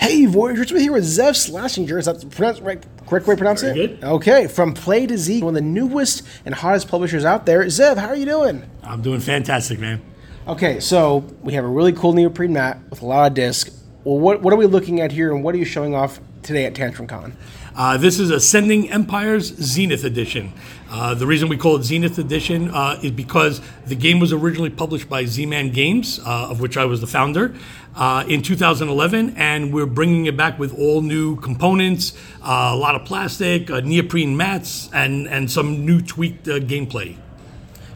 [0.00, 1.98] Hey, Voyagers, we're here with Zev Shlasinger.
[1.98, 4.00] Is that the pronounce, right, correct way to pronounce Very it?
[4.00, 4.08] good.
[4.08, 7.64] Okay, from Play to Z, one of the newest and hottest publishers out there.
[7.64, 8.62] Zev, how are you doing?
[8.84, 10.00] I'm doing fantastic, man.
[10.46, 13.70] Okay, so we have a really cool neoprene mat with a lot of disc.
[14.08, 16.64] Well, what, what are we looking at here, and what are you showing off today
[16.64, 17.36] at Tantrum Con?
[17.76, 20.54] Uh, this is Ascending Empires Zenith Edition.
[20.90, 24.70] Uh, the reason we call it Zenith Edition uh, is because the game was originally
[24.70, 27.54] published by Z-Man Games, uh, of which I was the founder,
[27.96, 32.94] uh, in 2011, and we're bringing it back with all new components, uh, a lot
[32.94, 37.14] of plastic, uh, neoprene mats, and and some new tweaked uh, gameplay.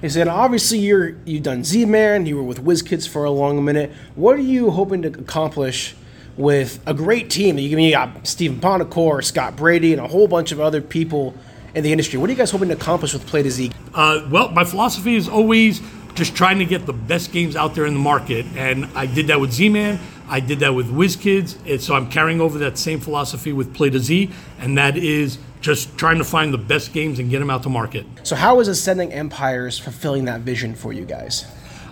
[0.03, 2.27] He said, obviously, you're you've done Z-Man.
[2.27, 3.91] You were with WizKids for a long minute.
[4.15, 5.95] What are you hoping to accomplish
[6.37, 7.59] with a great team?
[7.59, 11.35] You you got Stephen Buonocore, Scott Brady, and a whole bunch of other people
[11.75, 12.19] in the industry.
[12.19, 13.73] What are you guys hoping to accomplish with Play to Z?
[13.95, 15.81] Uh, well, my philosophy is always
[16.15, 19.29] just trying to get the best games out there in the market, and I did
[19.29, 19.99] that with Z-Man.
[20.29, 23.91] I did that with WizKids, and so I'm carrying over that same philosophy with Play
[23.91, 27.51] to Z, and that is just trying to find the best games and get them
[27.51, 28.07] out to market.
[28.23, 31.47] So, how is Ascending Empires fulfilling that vision for you guys?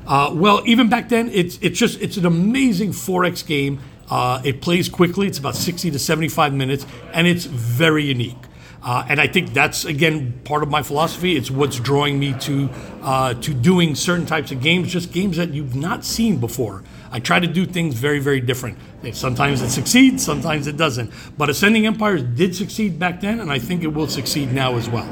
[0.06, 3.80] Uh, well, even back then, it's it's just it's an amazing 4X game.
[4.10, 5.26] Uh, it plays quickly.
[5.26, 8.36] It's about 60 to 75 minutes, and it's very unique.
[8.82, 11.36] Uh, and I think that's again part of my philosophy.
[11.36, 12.70] It's what's drawing me to
[13.02, 16.82] uh, to doing certain types of games, just games that you've not seen before.
[17.12, 18.78] I try to do things very, very different.
[19.12, 21.12] Sometimes it succeeds, sometimes it doesn't.
[21.36, 24.88] But Ascending Empires did succeed back then, and I think it will succeed now as
[24.88, 25.08] well.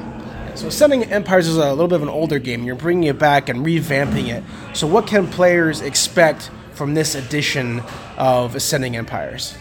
[0.55, 2.65] So, Ascending Empires is a little bit of an older game.
[2.65, 4.43] You're bringing it back and revamping it.
[4.75, 7.83] So, what can players expect from this edition
[8.17, 9.59] of Ascending Empires?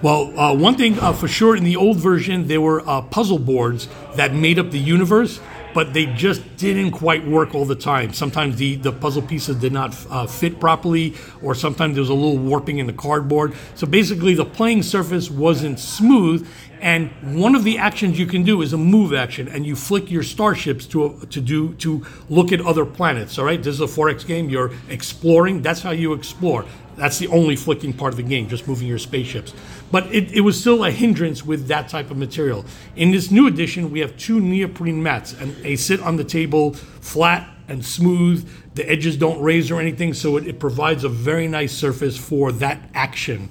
[0.00, 3.38] Well, uh, one thing uh, for sure in the old version, there were uh, puzzle
[3.38, 3.86] boards
[4.16, 5.40] that made up the universe,
[5.74, 8.12] but they just didn't quite work all the time.
[8.12, 12.14] Sometimes the, the puzzle pieces did not uh, fit properly, or sometimes there was a
[12.14, 13.52] little warping in the cardboard.
[13.74, 16.48] So basically, the playing surface wasn't smooth.
[16.80, 17.10] And
[17.40, 20.22] one of the actions you can do is a move action, and you flick your
[20.22, 23.38] starships to to do to look at other planets.
[23.38, 24.50] All right, this is a 4X game.
[24.50, 25.62] You're exploring.
[25.62, 26.66] That's how you explore.
[26.96, 29.54] That's the only flicking part of the game, just moving your spaceships.
[29.94, 32.64] But it, it was still a hindrance with that type of material.
[32.96, 36.74] In this new edition, we have two neoprene mats, and they sit on the table
[36.74, 38.44] flat and smooth.
[38.74, 42.50] The edges don't raise or anything, so it, it provides a very nice surface for
[42.50, 43.50] that action.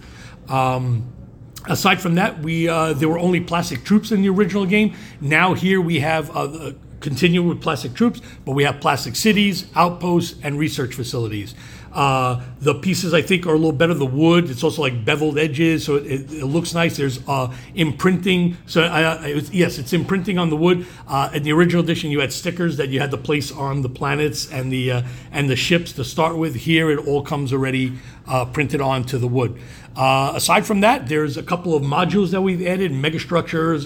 [0.49, 1.13] Um,
[1.65, 4.97] aside from that, we uh, there were only plastic troops in the original game.
[5.21, 9.65] Now here we have uh, the- continue with plastic troops, but we have plastic cities,
[9.75, 11.55] outposts, and research facilities.
[11.93, 13.93] Uh, the pieces I think are a little better.
[13.93, 16.97] The wood, it's also like beveled edges, so it, it, it looks nice.
[16.97, 18.57] There's uh, imprinting.
[18.65, 20.87] So I, it was, yes, it's imprinting on the wood.
[21.07, 23.89] Uh, in the original edition, you had stickers that you had to place on the
[23.89, 26.55] planets and the uh, and the ships to start with.
[26.55, 27.93] Here, it all comes already
[28.27, 29.59] uh, printed onto the wood.
[29.95, 33.85] Uh, aside from that, there's a couple of modules that we've added: megastructures,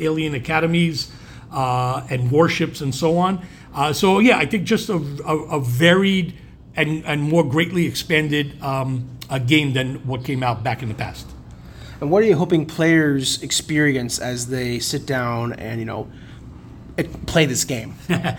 [0.00, 1.10] alien academies,
[1.50, 3.44] and warships, and so on.
[3.92, 6.38] so yeah, I think just a, a, a varied
[6.76, 10.94] and, and more greatly expanded um, a game than what came out back in the
[10.94, 11.26] past.
[12.00, 16.10] And what are you hoping players experience as they sit down and you know
[17.26, 17.94] play this game?
[18.10, 18.36] uh,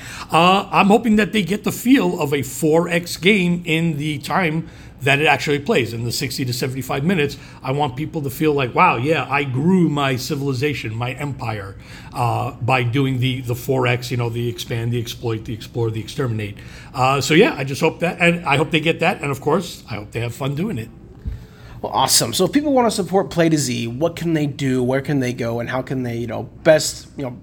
[0.71, 4.69] I'm hoping that they get the feel of a 4X game in the time
[5.01, 7.37] that it actually plays in the 60 to 75 minutes.
[7.61, 11.75] I want people to feel like, wow, yeah, I grew my civilization, my empire,
[12.13, 15.99] uh, by doing the the 4X, you know, the expand, the exploit, the explore, the
[15.99, 16.57] exterminate.
[16.93, 19.41] Uh, so yeah, I just hope that, and I hope they get that, and of
[19.41, 20.89] course, I hope they have fun doing it.
[21.81, 22.33] Well, awesome.
[22.33, 24.83] So if people want to support Play to Z, what can they do?
[24.83, 25.59] Where can they go?
[25.59, 27.39] And how can they, you know, best, you know,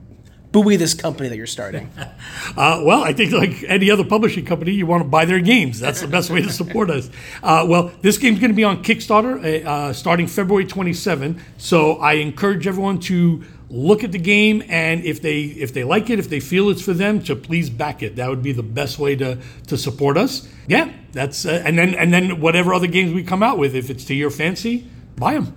[0.54, 1.90] buoy this company that you're starting?
[1.98, 5.80] uh, well, I think like any other publishing company, you want to buy their games.
[5.80, 7.10] That's the best way to support us.
[7.42, 11.42] Uh, well, this game's going to be on Kickstarter uh, uh starting February 27.
[11.58, 16.08] So I encourage everyone to look at the game and if they if they like
[16.08, 18.16] it, if they feel it's for them, to please back it.
[18.16, 20.48] That would be the best way to to support us.
[20.68, 23.90] Yeah, that's uh, and then and then whatever other games we come out with, if
[23.90, 24.86] it's to your fancy,
[25.16, 25.54] buy them.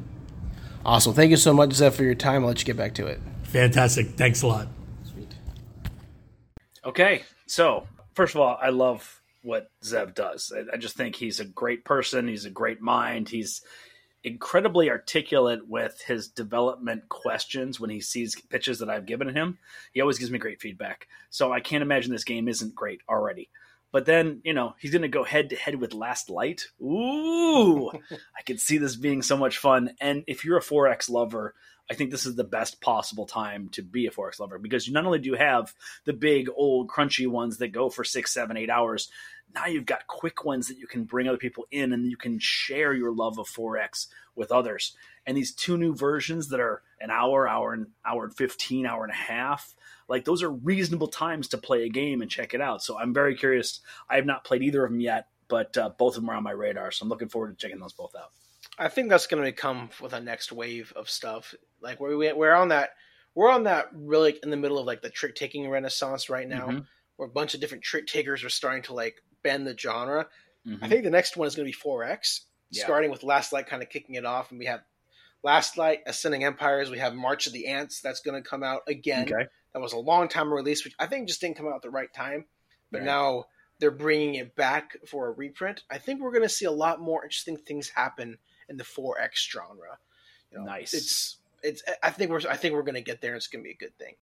[0.83, 1.13] Awesome.
[1.13, 2.41] Thank you so much, Zev, for your time.
[2.41, 3.19] I'll let you get back to it.
[3.43, 4.11] Fantastic.
[4.11, 4.76] Thanks a lot.
[6.87, 10.53] Okay, so first of all, I love what Zev does.
[10.55, 12.29] I, I just think he's a great person.
[12.29, 13.27] He's a great mind.
[13.27, 13.61] He's
[14.23, 19.57] incredibly articulate with his development questions when he sees pitches that I've given him.
[19.91, 21.09] He always gives me great feedback.
[21.29, 23.49] So I can't imagine this game isn't great already.
[23.91, 26.67] But then, you know, he's going to go head to head with Last Light.
[26.81, 27.89] Ooh,
[28.37, 29.91] I could see this being so much fun.
[29.99, 31.53] And if you're a 4X lover,
[31.89, 35.05] I think this is the best possible time to be a 4X lover because not
[35.05, 35.73] only do you have
[36.05, 39.09] the big, old, crunchy ones that go for six, seven, eight hours,
[39.55, 42.39] now you've got quick ones that you can bring other people in and you can
[42.39, 44.95] share your love of 4X with others.
[45.25, 49.03] And these two new versions that are an hour, hour and hour and 15, hour
[49.03, 49.73] and a half,
[50.09, 52.83] like those are reasonable times to play a game and check it out.
[52.83, 53.79] So I'm very curious.
[54.09, 56.43] I have not played either of them yet, but uh, both of them are on
[56.43, 56.91] my radar.
[56.91, 58.31] So I'm looking forward to checking those both out.
[58.77, 61.55] I think that's going to come with a next wave of stuff.
[61.81, 62.91] Like we're we're on that
[63.33, 66.67] we're on that really in the middle of like the trick taking renaissance right now,
[66.67, 66.79] mm-hmm.
[67.17, 70.27] where a bunch of different trick takers are starting to like bend the genre.
[70.65, 70.83] Mm-hmm.
[70.83, 72.83] I think the next one is going to be 4X, yeah.
[72.83, 74.81] starting with Last Light kind of kicking it off, and we have
[75.43, 76.89] Last Light, Ascending Empires.
[76.89, 79.31] We have March of the Ants that's going to come out again.
[79.31, 79.47] Okay.
[79.73, 81.89] That was a long time release, which I think just didn't come out at the
[81.89, 82.45] right time.
[82.91, 83.05] But right.
[83.05, 83.45] now
[83.79, 85.83] they're bringing it back for a reprint.
[85.91, 88.39] I think we're going to see a lot more interesting things happen
[88.69, 89.97] in the 4X genre.
[90.51, 90.93] You know, nice.
[90.93, 91.83] It's it's.
[92.03, 92.41] I think we're.
[92.49, 93.35] I think we're going to get there.
[93.35, 94.15] It's going to be a good thing.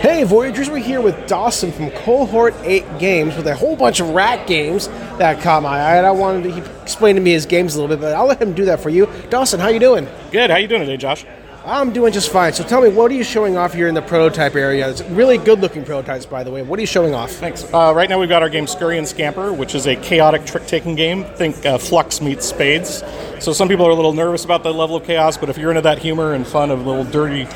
[0.00, 4.10] Hey, Voyagers, we're here with Dawson from Cohort 8 Games with a whole bunch of
[4.10, 4.88] rat games
[5.18, 7.80] that caught my eye, and I wanted to, he explain to me his games a
[7.80, 9.08] little bit, but I'll let him do that for you.
[9.28, 10.08] Dawson, how you doing?
[10.30, 10.50] Good.
[10.50, 11.24] How you doing today, Josh?
[11.68, 12.54] I'm doing just fine.
[12.54, 14.88] So tell me, what are you showing off here in the prototype area?
[14.88, 16.62] It's really good looking prototypes, by the way.
[16.62, 17.30] What are you showing off?
[17.30, 17.62] Thanks.
[17.74, 20.66] Uh, right now we've got our game Scurry and Scamper, which is a chaotic trick
[20.66, 21.24] taking game.
[21.24, 23.04] Think uh, Fluxx meets Spades.
[23.40, 25.70] So some people are a little nervous about the level of chaos, but if you're
[25.70, 27.46] into that humor and fun of little dirty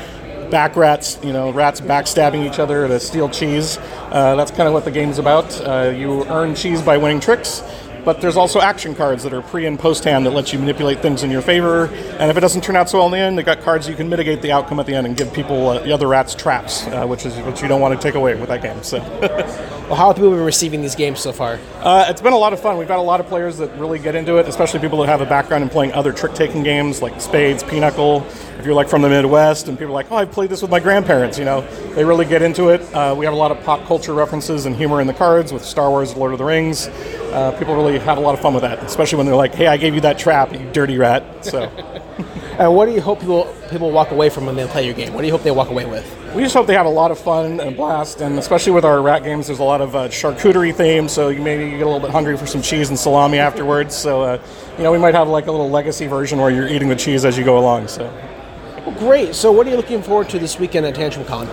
[0.51, 3.79] back rats, you know, rats backstabbing each other to steal cheese,
[4.11, 5.59] uh, that's kind of what the game's about.
[5.61, 7.63] Uh, you earn cheese by winning tricks
[8.05, 11.01] but there's also action cards that are pre and post hand that let you manipulate
[11.01, 11.85] things in your favor.
[12.19, 13.95] And if it doesn't turn out so well in the end, they've got cards you
[13.95, 16.85] can mitigate the outcome at the end and give people uh, the other rats traps,
[16.87, 18.81] uh, which is what you don't want to take away with that game.
[18.83, 19.69] So.
[19.87, 21.59] well, how have people been receiving these games so far?
[21.81, 22.77] Uh, it's been a lot of fun.
[22.77, 25.19] We've got a lot of players that really get into it, especially people that have
[25.19, 28.25] a background in playing other trick taking games like Spades, Pinochle.
[28.57, 30.71] If you're like from the Midwest and people are like, oh, I played this with
[30.71, 31.61] my grandparents, you know,
[31.95, 32.81] they really get into it.
[32.93, 35.65] Uh, we have a lot of pop culture references and humor in the cards with
[35.65, 36.87] Star Wars, Lord of the Rings.
[36.87, 39.67] Uh, people really have a lot of fun with that, especially when they're like, "Hey,
[39.67, 41.63] I gave you that trap, you dirty rat." So,
[42.57, 45.13] and what do you hope people people walk away from when they play your game?
[45.13, 46.05] What do you hope they walk away with?
[46.35, 49.03] We just hope they have a lot of fun and blast, and especially with our
[49.03, 51.07] rat games, there's a lot of uh, charcuterie theme.
[51.07, 53.95] So you maybe get a little bit hungry for some cheese and salami afterwards.
[53.95, 54.41] So, uh,
[54.77, 57.23] you know, we might have like a little legacy version where you're eating the cheese
[57.23, 57.87] as you go along.
[57.87, 58.11] So,
[58.83, 59.35] well, great.
[59.35, 61.47] So, what are you looking forward to this weekend at Tantrum Con?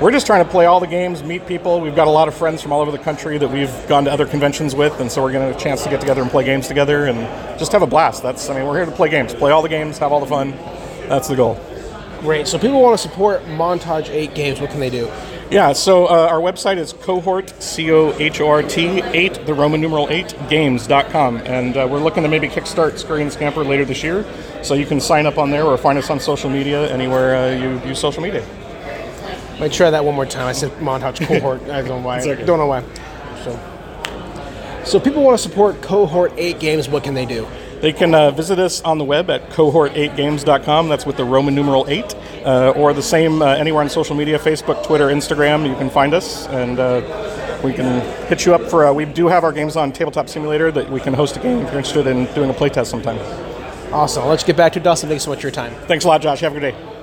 [0.00, 1.80] we're just trying to play all the games, meet people.
[1.80, 4.12] We've got a lot of friends from all over the country that we've gone to
[4.12, 6.68] other conventions with, and so we're getting a chance to get together and play games
[6.68, 7.18] together and
[7.58, 8.22] just have a blast.
[8.22, 10.26] That's, I mean, we're here to play games, play all the games, have all the
[10.26, 10.50] fun.
[11.08, 11.58] That's the goal.
[12.26, 12.48] Great.
[12.48, 14.60] So people want to support Montage 8 games.
[14.60, 15.08] What can they do?
[15.48, 19.54] Yeah, so uh, our website is cohort, C O H O R T, 8, the
[19.54, 21.36] Roman numeral 8, games.com.
[21.36, 24.26] And uh, we're looking to maybe kickstart Screen Scamper later this year.
[24.64, 27.54] So you can sign up on there or find us on social media, anywhere uh,
[27.54, 28.44] you use social media.
[29.52, 30.48] Let me try that one more time.
[30.48, 31.62] I said Montage Cohort.
[31.70, 32.22] I don't know why.
[32.22, 32.44] Okay.
[32.44, 32.82] Don't know why.
[33.44, 36.88] So, so people want to support Cohort 8 games.
[36.88, 37.46] What can they do?
[37.86, 40.88] They can uh, visit us on the web at cohort8games.com.
[40.88, 42.16] That's with the Roman numeral 8.
[42.44, 45.68] Uh, or the same uh, anywhere on social media Facebook, Twitter, Instagram.
[45.68, 46.48] You can find us.
[46.48, 48.86] And uh, we can hit you up for.
[48.86, 51.58] Uh, we do have our games on Tabletop Simulator that we can host a game
[51.58, 53.20] if you're interested in doing a playtest sometime.
[53.94, 54.26] Awesome.
[54.26, 55.08] Let's get back to Dustin.
[55.08, 55.72] Thanks so much for your time.
[55.86, 56.40] Thanks a lot, Josh.
[56.40, 56.95] Have a good day.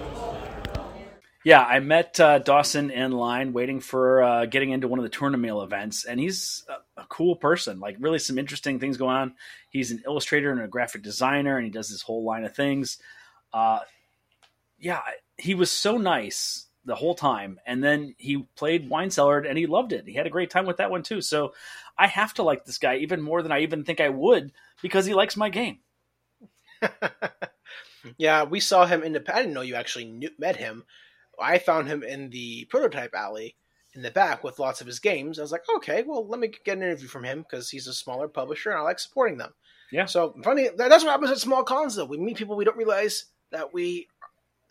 [1.44, 5.10] Yeah, I met uh, Dawson in line waiting for uh, getting into one of the
[5.10, 7.80] tournament events, and he's a, a cool person.
[7.82, 9.36] Like, really, some interesting things going on.
[9.70, 12.98] He's an illustrator and a graphic designer, and he does this whole line of things.
[13.54, 13.80] Uh,
[14.80, 15.02] yeah,
[15.38, 19.66] he was so nice the whole time, and then he played Wine Cellar, and he
[19.68, 20.08] loved it.
[20.08, 21.22] He had a great time with that one too.
[21.22, 21.54] So,
[21.98, 25.06] I have to like this guy even more than I even think I would because
[25.06, 25.80] he likes my game.
[28.18, 29.24] Yeah, we saw him in the.
[29.34, 30.84] I didn't know you actually knew, met him.
[31.40, 33.56] I found him in the prototype alley
[33.94, 35.38] in the back with lots of his games.
[35.38, 37.94] I was like, okay, well, let me get an interview from him because he's a
[37.94, 39.54] smaller publisher and I like supporting them.
[39.92, 40.06] Yeah.
[40.06, 40.70] So funny.
[40.76, 42.06] That's what happens at small cons, though.
[42.06, 44.08] We meet people we don't realize that we.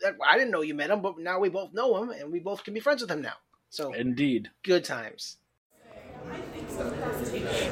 [0.01, 2.39] That I didn't know you met him, but now we both know him and we
[2.39, 3.35] both can be friends with him now.
[3.69, 4.51] So Indeed.
[4.63, 5.37] good times.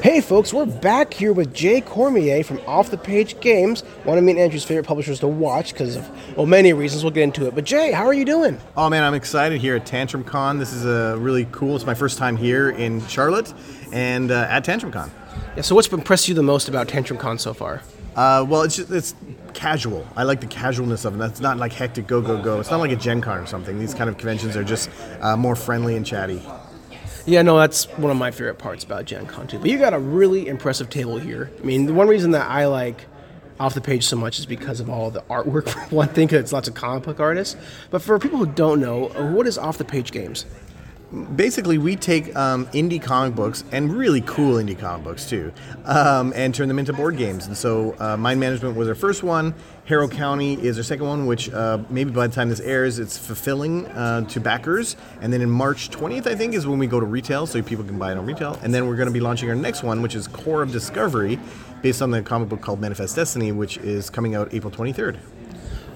[0.01, 4.23] Hey folks, we're back here with Jay Cormier from Off the Page Games, one of
[4.23, 7.03] me and Andrew's favorite publishers to watch because of well many reasons.
[7.03, 7.53] We'll get into it.
[7.53, 8.59] But Jay, how are you doing?
[8.75, 10.57] Oh man, I'm excited here at Tantrum Con.
[10.57, 11.75] This is a really cool.
[11.75, 13.53] It's my first time here in Charlotte
[13.91, 15.11] and uh, at Tantrum Con.
[15.55, 17.83] Yeah, so what's impressed you the most about Tantrum Con so far?
[18.15, 19.13] Uh, well, it's just, it's
[19.53, 20.07] casual.
[20.15, 21.19] I like the casualness of it.
[21.19, 22.59] That's not like hectic go go go.
[22.59, 23.77] It's not like a Gen Con or something.
[23.77, 24.89] These kind of conventions are just
[25.21, 26.41] uh, more friendly and chatty.
[27.25, 29.59] Yeah, no, that's one of my favorite parts about Gen Con too.
[29.59, 31.51] But you got a really impressive table here.
[31.59, 33.05] I mean, the one reason that I like
[33.59, 36.39] Off the Page so much is because of all the artwork, for one thing, 'cause
[36.39, 37.55] it's lots of comic book artists.
[37.91, 40.45] But for people who don't know, what is Off the Page Games?
[41.35, 45.51] Basically, we take um, indie comic books and really cool indie comic books too,
[45.83, 47.45] um, and turn them into board games.
[47.47, 49.53] And so, uh, Mind Management was our first one.
[49.91, 53.17] Harrow County is our second one, which uh, maybe by the time this airs, it's
[53.17, 54.95] fulfilling uh, to backers.
[55.19, 57.83] And then in March 20th, I think, is when we go to retail, so people
[57.83, 58.57] can buy it on retail.
[58.63, 61.37] And then we're going to be launching our next one, which is Corps of Discovery,
[61.81, 65.19] based on the comic book called Manifest Destiny, which is coming out April 23rd.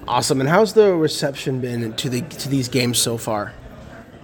[0.06, 0.40] Awesome.
[0.40, 3.54] And how's the reception been to the to these games so far?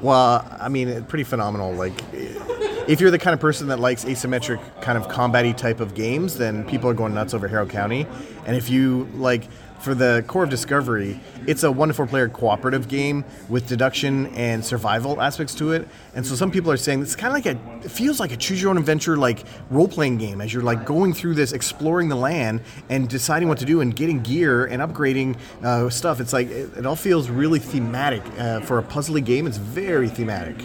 [0.03, 1.73] Well, I mean, pretty phenomenal.
[1.73, 5.95] Like, if you're the kind of person that likes asymmetric kind of combat type of
[5.95, 8.07] games, then people are going nuts over Harrow County.
[8.45, 9.45] And if you like,
[9.83, 14.27] for the Corps of Discovery, it's a one to four player cooperative game with deduction
[14.29, 15.89] and survival aspects to it.
[16.15, 18.37] And so some people are saying it's kind of like a, it feels like a
[18.37, 22.09] choose your own adventure like role playing game as you're like going through this, exploring
[22.09, 26.21] the land and deciding what to do and getting gear and upgrading uh, stuff.
[26.21, 29.47] It's like it, it all feels really thematic uh, for a puzzly game.
[29.47, 30.57] It's very thematic.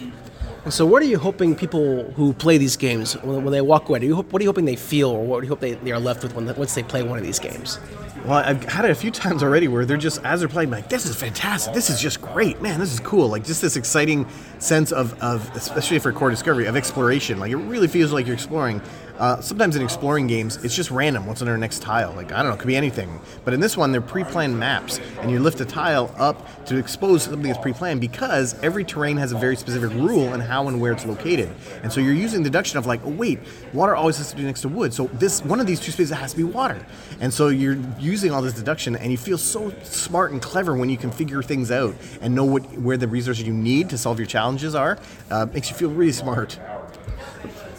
[0.64, 4.00] And so, what are you hoping people who play these games, when, they walk away,
[4.00, 5.74] do you hope, what are you hoping they feel, or what do you hope they,
[5.74, 7.78] they are left with when, once they play one of these games?
[8.24, 10.88] Well, I've had it a few times already where they're just, as they're playing, like,
[10.88, 11.72] this is fantastic.
[11.72, 12.60] This is just great.
[12.60, 13.28] Man, this is cool.
[13.28, 14.26] Like, just this exciting
[14.58, 17.38] sense of, of especially for core discovery, of exploration.
[17.38, 18.82] Like, it really feels like you're exploring.
[19.18, 22.12] Uh, sometimes in exploring games, it's just random what's on our next tile.
[22.12, 23.20] Like, I don't know, it could be anything.
[23.44, 26.76] But in this one, they're pre planned maps, and you lift a tile up to
[26.76, 30.68] expose something that's pre planned because every terrain has a very specific rule and how
[30.68, 31.50] and where it's located.
[31.82, 33.40] And so you're using deduction of, like, oh, wait,
[33.72, 34.94] water always has to be next to wood.
[34.94, 36.86] So this one of these two spaces has to be water.
[37.20, 40.88] And so you're using all this deduction, and you feel so smart and clever when
[40.88, 44.18] you can figure things out and know what where the resources you need to solve
[44.18, 44.98] your challenges are.
[45.30, 46.58] Uh, makes you feel really smart.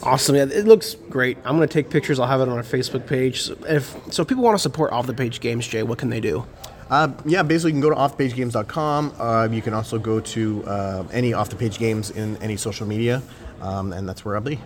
[0.01, 0.35] Awesome.
[0.35, 1.37] Yeah, it looks great.
[1.43, 2.19] I'm going to take pictures.
[2.19, 3.41] I'll have it on our Facebook page.
[3.41, 6.09] So if so, if people want to support off the page games, Jay, what can
[6.09, 6.45] they do?
[6.89, 9.13] Uh, yeah, basically, you can go to offpagegames.com.
[9.19, 12.87] Uh, you can also go to uh, any off the page games in any social
[12.87, 13.21] media,
[13.61, 14.59] um, and that's where I'll be.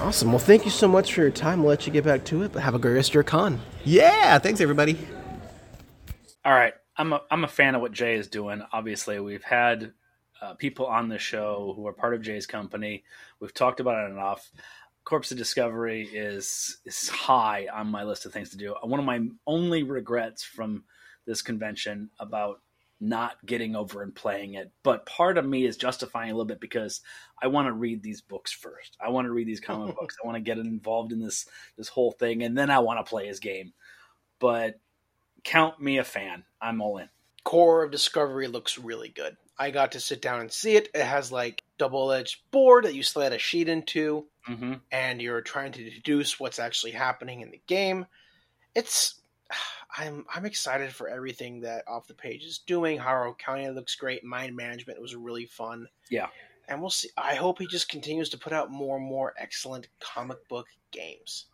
[0.00, 0.30] Awesome.
[0.30, 1.60] Well, thank you so much for your time.
[1.60, 3.60] We'll let you get back to it, but have a great rest of your con.
[3.84, 4.98] Yeah, thanks everybody.
[6.44, 8.62] All right, I'm a I'm a fan of what Jay is doing.
[8.72, 9.92] Obviously, we've had
[10.40, 13.04] uh, people on the show who are part of Jay's company.
[13.40, 14.50] We've talked about it enough.
[15.04, 18.74] Corps of Discovery is is high on my list of things to do.
[18.82, 20.84] One of my only regrets from
[21.26, 22.60] this convention about
[23.00, 26.60] not getting over and playing it, but part of me is justifying a little bit
[26.60, 27.00] because
[27.40, 28.96] I want to read these books first.
[29.00, 30.16] I want to read these comic books.
[30.22, 33.08] I want to get involved in this this whole thing, and then I want to
[33.08, 33.72] play his game.
[34.40, 34.80] But
[35.44, 36.44] count me a fan.
[36.60, 37.08] I'm all in.
[37.44, 39.36] Corps of Discovery looks really good.
[39.58, 40.88] I got to sit down and see it.
[40.94, 44.74] It has like double-edged board that you slide a sheet into, Mm-hmm.
[44.92, 48.06] and you're trying to deduce what's actually happening in the game.
[48.74, 49.20] It's
[49.98, 52.98] I'm I'm excited for everything that Off the Page is doing.
[52.98, 54.24] Harrow County looks great.
[54.24, 55.86] Mind Management was really fun.
[56.10, 56.28] Yeah.
[56.68, 57.08] And we'll see.
[57.16, 61.46] I hope he just continues to put out more and more excellent comic book games.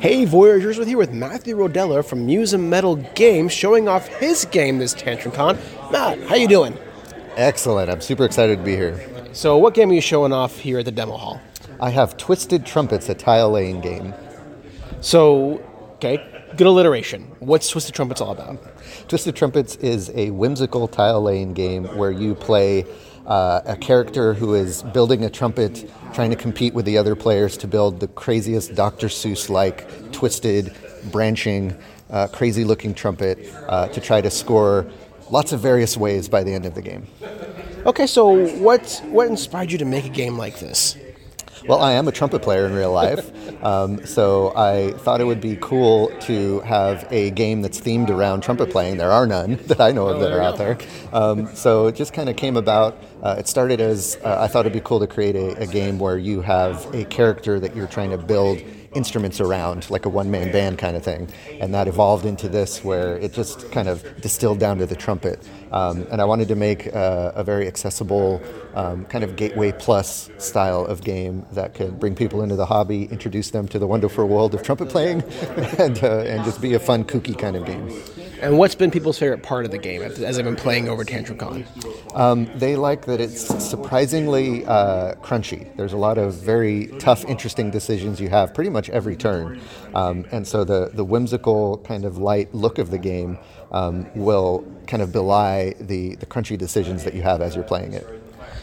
[0.00, 4.44] Hey Voyagers, we're here with Matthew Rodella from Muse and Metal Games showing off his
[4.46, 5.58] game this TantrumCon.
[5.90, 6.76] Matt, how you doing?
[7.36, 7.90] Excellent.
[7.90, 9.08] I'm super excited to be here.
[9.32, 11.40] So what game are you showing off here at the demo hall?
[11.80, 14.12] I have Twisted Trumpets, a tile laying game.
[15.00, 15.62] So,
[15.94, 17.22] okay, good alliteration.
[17.40, 18.58] What's Twisted Trumpets all about?
[19.08, 22.84] Twisted Trumpets is a whimsical tile laying game where you play
[23.26, 27.56] uh, a character who is building a trumpet, trying to compete with the other players
[27.56, 29.06] to build the craziest Dr.
[29.06, 30.74] Seuss like, twisted,
[31.10, 31.76] branching,
[32.10, 34.86] uh, crazy looking trumpet uh, to try to score
[35.32, 37.06] lots of various ways by the end of the game.
[37.86, 40.96] Okay, so what what inspired you to make a game like this?
[41.66, 43.30] Well, I am a trumpet player in real life,
[43.64, 48.42] um, so I thought it would be cool to have a game that's themed around
[48.42, 48.96] trumpet playing.
[48.96, 50.76] There are none that I know of that are out there.
[51.12, 53.00] Um, so it just kind of came about.
[53.22, 55.98] Uh, it started as uh, I thought it'd be cool to create a, a game
[55.98, 58.60] where you have a character that you're trying to build
[58.94, 61.28] instruments around, like a one man band kind of thing.
[61.60, 65.46] And that evolved into this where it just kind of distilled down to the trumpet.
[65.72, 68.40] Um, and I wanted to make uh, a very accessible,
[68.74, 73.04] um, kind of gateway plus style of game that could bring people into the hobby,
[73.04, 75.22] introduce them to the wonderful world of trumpet playing,
[75.78, 77.88] and, uh, and just be a fun, kooky kind of game.
[78.42, 81.64] And what's been people's favorite part of the game as they've been playing over TantrumCon?
[82.16, 85.74] Um, they like that it's surprisingly uh, crunchy.
[85.76, 89.60] There's a lot of very tough, interesting decisions you have pretty much every turn.
[89.94, 93.38] Um, and so the, the whimsical, kind of light look of the game
[93.72, 97.94] um, will kind of belie the, the crunchy decisions that you have as you're playing
[97.94, 98.06] it.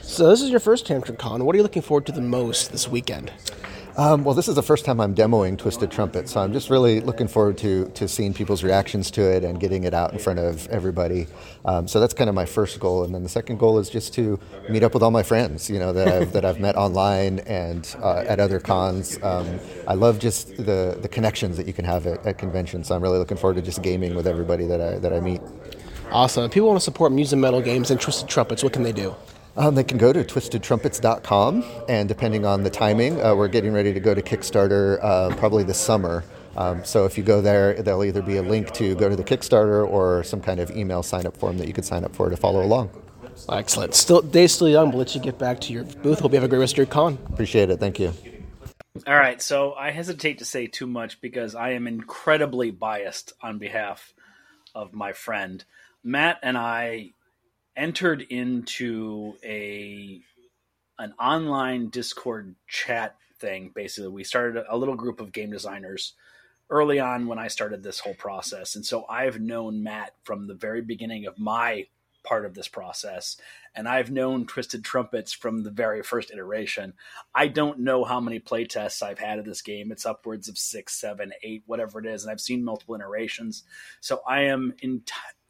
[0.01, 1.41] So this is your first TantrumCon.
[1.41, 3.32] What are you looking forward to the most this weekend?
[3.98, 7.02] Um, well, this is the first time I'm demoing Twisted Trumpet, so I'm just really
[7.02, 10.40] looking forward to, to seeing people's reactions to it and getting it out in front
[10.40, 11.28] of everybody.
[11.66, 14.14] Um, so that's kind of my first goal, and then the second goal is just
[14.14, 17.40] to meet up with all my friends, you know, that I've, that I've met online
[17.40, 19.22] and uh, at other cons.
[19.22, 22.96] Um, I love just the, the connections that you can have at, at conventions, so
[22.96, 25.42] I'm really looking forward to just gaming with everybody that I that I meet.
[26.12, 26.46] Awesome.
[26.46, 28.94] If people want to support Muse and Metal Games and Twisted Trumpets, what can they
[28.94, 29.16] do?
[29.60, 33.93] Um, they can go to twistedtrumpets.com, and depending on the timing, uh, we're getting ready
[33.93, 36.24] to go to Kickstarter uh, probably this summer.
[36.55, 39.24] Um, so if you go there, there'll either be a link to go to the
[39.24, 42.30] Kickstarter or some kind of email sign up form that you could sign up for
[42.30, 42.89] to follow along.
[43.51, 43.95] Excellent.
[43.95, 46.22] Still, day's still young, but let you get back to your booth.
[46.22, 47.18] Hope you have a great rest of your con.
[47.28, 47.82] Appreciate it.
[47.82, 48.14] Thank you.
[49.05, 53.57] All right, so I hesitate to say too much because I am incredibly biased on
[53.57, 54.14] behalf
[54.74, 55.64] of my friend.
[56.01, 57.12] Matt and I
[57.80, 60.22] entered into a
[61.00, 63.72] an online Discord chat thing.
[63.74, 66.14] Basically, we started a little group of game designers
[66.70, 70.54] early on when I started this whole process, and so I've known Matt from the
[70.54, 71.88] very beginning of my
[72.24, 73.38] part of this process,
[73.74, 76.94] and I've known Twisted Trumpets from the very first iteration.
[77.34, 79.90] I don't know how many playtests I've had of this game.
[79.90, 83.64] It's upwards of six, seven, eight, whatever it is, and I've seen multiple iterations.
[84.02, 85.02] So I am in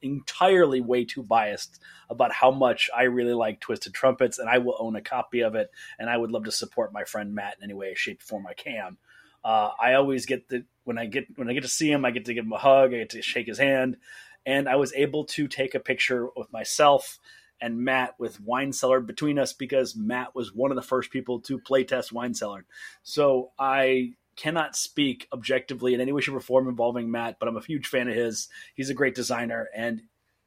[0.01, 1.79] entirely way too biased
[2.09, 5.55] about how much I really like Twisted Trumpets, and I will own a copy of
[5.55, 8.25] it, and I would love to support my friend Matt in any way, shape, or
[8.25, 8.97] form I can.
[9.43, 12.11] Uh, I always get the when I get when I get to see him, I
[12.11, 13.97] get to give him a hug, I get to shake his hand,
[14.45, 17.19] and I was able to take a picture with myself
[17.61, 21.41] and Matt with Wine Cellar between us because Matt was one of the first people
[21.41, 22.65] to playtest Wine Cellar.
[23.03, 27.57] So I cannot speak objectively in any way, shape, or form involving Matt, but I'm
[27.57, 28.47] a huge fan of his.
[28.73, 30.03] He's a great designer, and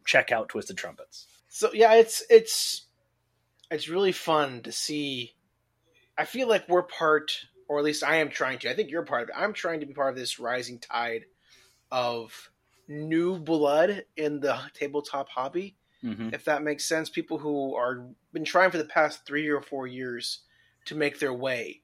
[0.06, 1.26] check out Twisted Trumpets.
[1.48, 2.86] So yeah, it's it's
[3.70, 5.34] it's really fun to see.
[6.16, 8.70] I feel like we're part, or at least I am trying to.
[8.70, 9.34] I think you're part of it.
[9.36, 11.26] I'm trying to be part of this rising tide
[11.90, 12.50] of
[12.88, 15.76] new blood in the tabletop hobby.
[16.02, 16.30] Mm-hmm.
[16.32, 19.86] If that makes sense, people who are been trying for the past three or four
[19.86, 20.40] years
[20.86, 21.81] to make their way.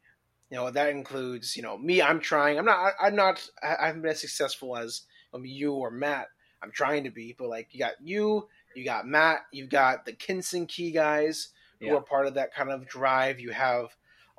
[0.50, 2.00] You know that includes you know me.
[2.00, 2.58] I'm trying.
[2.58, 2.94] I'm not.
[3.00, 3.46] I, am not.
[3.62, 5.02] I haven't been as successful as
[5.34, 6.28] um, you or Matt.
[6.62, 10.12] I'm trying to be, but like you got you, you got Matt, you've got the
[10.12, 11.48] Kinson Key guys
[11.80, 11.94] who Yeah.
[11.94, 13.38] are part of that kind of drive.
[13.40, 13.84] You have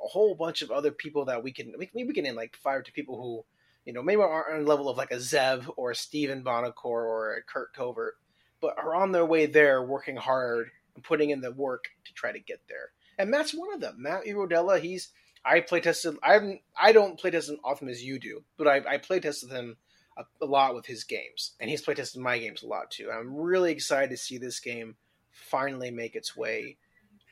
[0.03, 2.83] a whole bunch of other people that we can maybe we can name like five
[2.85, 3.45] to people who
[3.85, 6.73] you know maybe aren't on a level of like a Zev or a Stephen Buonocore
[6.85, 8.15] or a Curt Covert,
[8.61, 12.31] but are on their way there, working hard and putting in the work to try
[12.31, 12.91] to get there.
[13.17, 13.95] And Matt's one of them.
[13.99, 15.09] Matt Irodella, he's
[15.45, 16.17] I play tested.
[16.23, 16.61] I.
[16.79, 19.77] I don't play test as often as you do, but I, I play tested him
[20.17, 23.09] a, a lot with his games, and he's play tested my games a lot too.
[23.11, 24.95] I'm really excited to see this game
[25.31, 26.77] finally make its way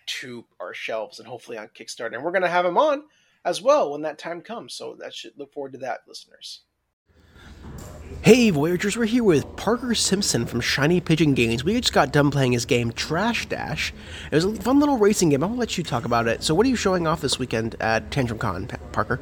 [0.05, 2.15] to our shelves and hopefully on Kickstarter.
[2.15, 3.03] And we're going to have him on
[3.43, 4.73] as well when that time comes.
[4.73, 6.61] So that should look forward to that, listeners.
[8.23, 11.63] Hey Voyagers, we're here with Parker Simpson from Shiny Pigeon Games.
[11.63, 13.93] We just got done playing his game Trash Dash.
[14.29, 15.39] It was a fun little racing game.
[15.39, 16.43] Gonna let you talk about it.
[16.43, 19.19] So, what are you showing off this weekend at Tantrum Con, Parker?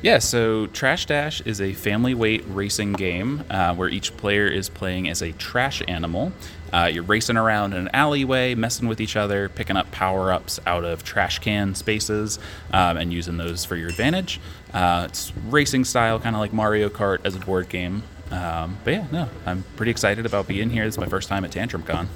[0.00, 4.68] Yeah, so Trash Dash is a family weight racing game uh, where each player is
[4.68, 6.32] playing as a trash animal.
[6.72, 10.60] Uh, you're racing around in an alleyway, messing with each other, picking up power ups
[10.66, 12.38] out of trash can spaces,
[12.72, 14.38] um, and using those for your advantage.
[14.72, 18.04] Uh, it's racing style, kind of like Mario Kart as a board game.
[18.30, 20.84] Um, but yeah, no, I'm pretty excited about being here.
[20.84, 22.08] This is my first time at Tantrum Con.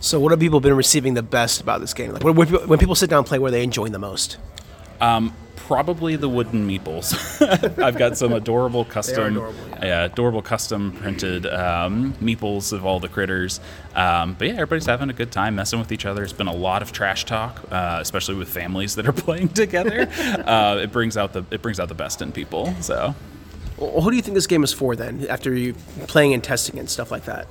[0.00, 2.12] So, what have people been receiving the best about this game?
[2.12, 4.38] Like, when, people sit down and play, where are they enjoying the most?
[5.00, 5.32] Um,
[5.66, 7.12] probably the wooden meeples.
[7.82, 10.04] I've got some adorable custom, adorable, yeah.
[10.04, 13.60] adorable custom printed um, meeples of all the critters.
[13.94, 16.22] Um, but yeah, everybody's having a good time messing with each other.
[16.24, 20.08] It's been a lot of trash talk, uh, especially with families that are playing together.
[20.46, 22.74] uh, it brings out the it brings out the best in people.
[22.80, 23.14] So,
[23.76, 25.26] well, who do you think this game is for then?
[25.28, 25.74] After you
[26.08, 27.46] playing and testing and stuff like that.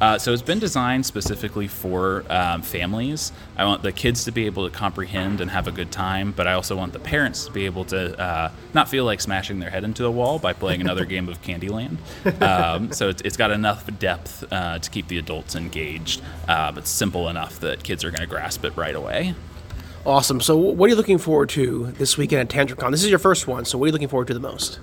[0.00, 3.32] Uh, so it's been designed specifically for um, families.
[3.56, 6.46] I want the kids to be able to comprehend and have a good time, but
[6.46, 9.70] I also want the parents to be able to uh, not feel like smashing their
[9.70, 11.96] head into a wall by playing another game of Candyland.
[12.42, 16.86] Um, so it's, it's got enough depth uh, to keep the adults engaged, uh, but
[16.86, 19.34] simple enough that kids are going to grasp it right away.
[20.04, 20.40] Awesome.
[20.40, 22.92] So what are you looking forward to this weekend at TantrumCon?
[22.92, 24.78] This is your first one, so what are you looking forward to the most?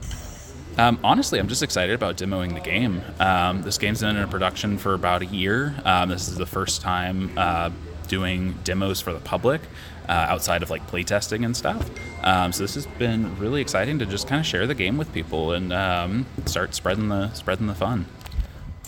[0.78, 3.02] Um, honestly, I'm just excited about demoing the game.
[3.20, 5.76] Um, this game's been in production for about a year.
[5.86, 7.70] Um, this is the first time uh,
[8.08, 9.62] doing demos for the public
[10.10, 11.90] uh, outside of like playtesting and stuff.
[12.24, 15.14] Um, so this has been really exciting to just kind of share the game with
[15.14, 18.06] people and um, start spreading the spreading the fun.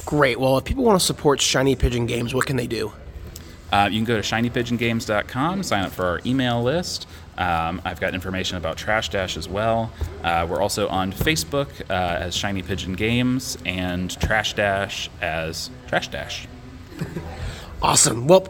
[0.05, 0.39] Great.
[0.39, 2.93] Well, if people want to support Shiny Pigeon Games, what can they do?
[3.71, 7.07] Uh, you can go to shinypigeongames.com, sign up for our email list.
[7.37, 9.91] Um, I've got information about Trash Dash as well.
[10.23, 16.09] Uh, we're also on Facebook uh, as Shiny Pigeon Games and Trash Dash as Trash
[16.09, 16.47] Dash.
[17.81, 18.27] awesome.
[18.27, 18.47] Well,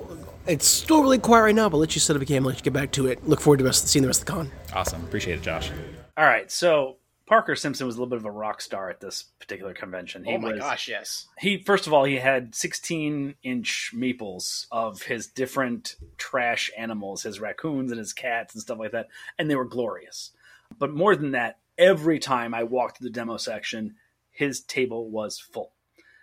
[0.48, 2.64] it's still really quiet right now, but let you set up a game, let you
[2.64, 3.28] get back to it.
[3.28, 4.52] Look forward to seeing the rest of the con.
[4.74, 5.04] Awesome.
[5.04, 5.72] Appreciate it, Josh.
[6.18, 6.52] All right.
[6.52, 6.98] So
[7.28, 10.24] Parker Simpson was a little bit of a rock star at this particular convention.
[10.24, 11.28] He oh my was, gosh, yes.
[11.40, 17.40] He first of all he had 16 inch meeples of his different trash animals, his
[17.40, 19.08] raccoons and his cats and stuff like that,
[19.40, 20.32] and they were glorious.
[20.78, 23.96] But more than that, every time I walked through the demo section,
[24.30, 25.72] his table was full.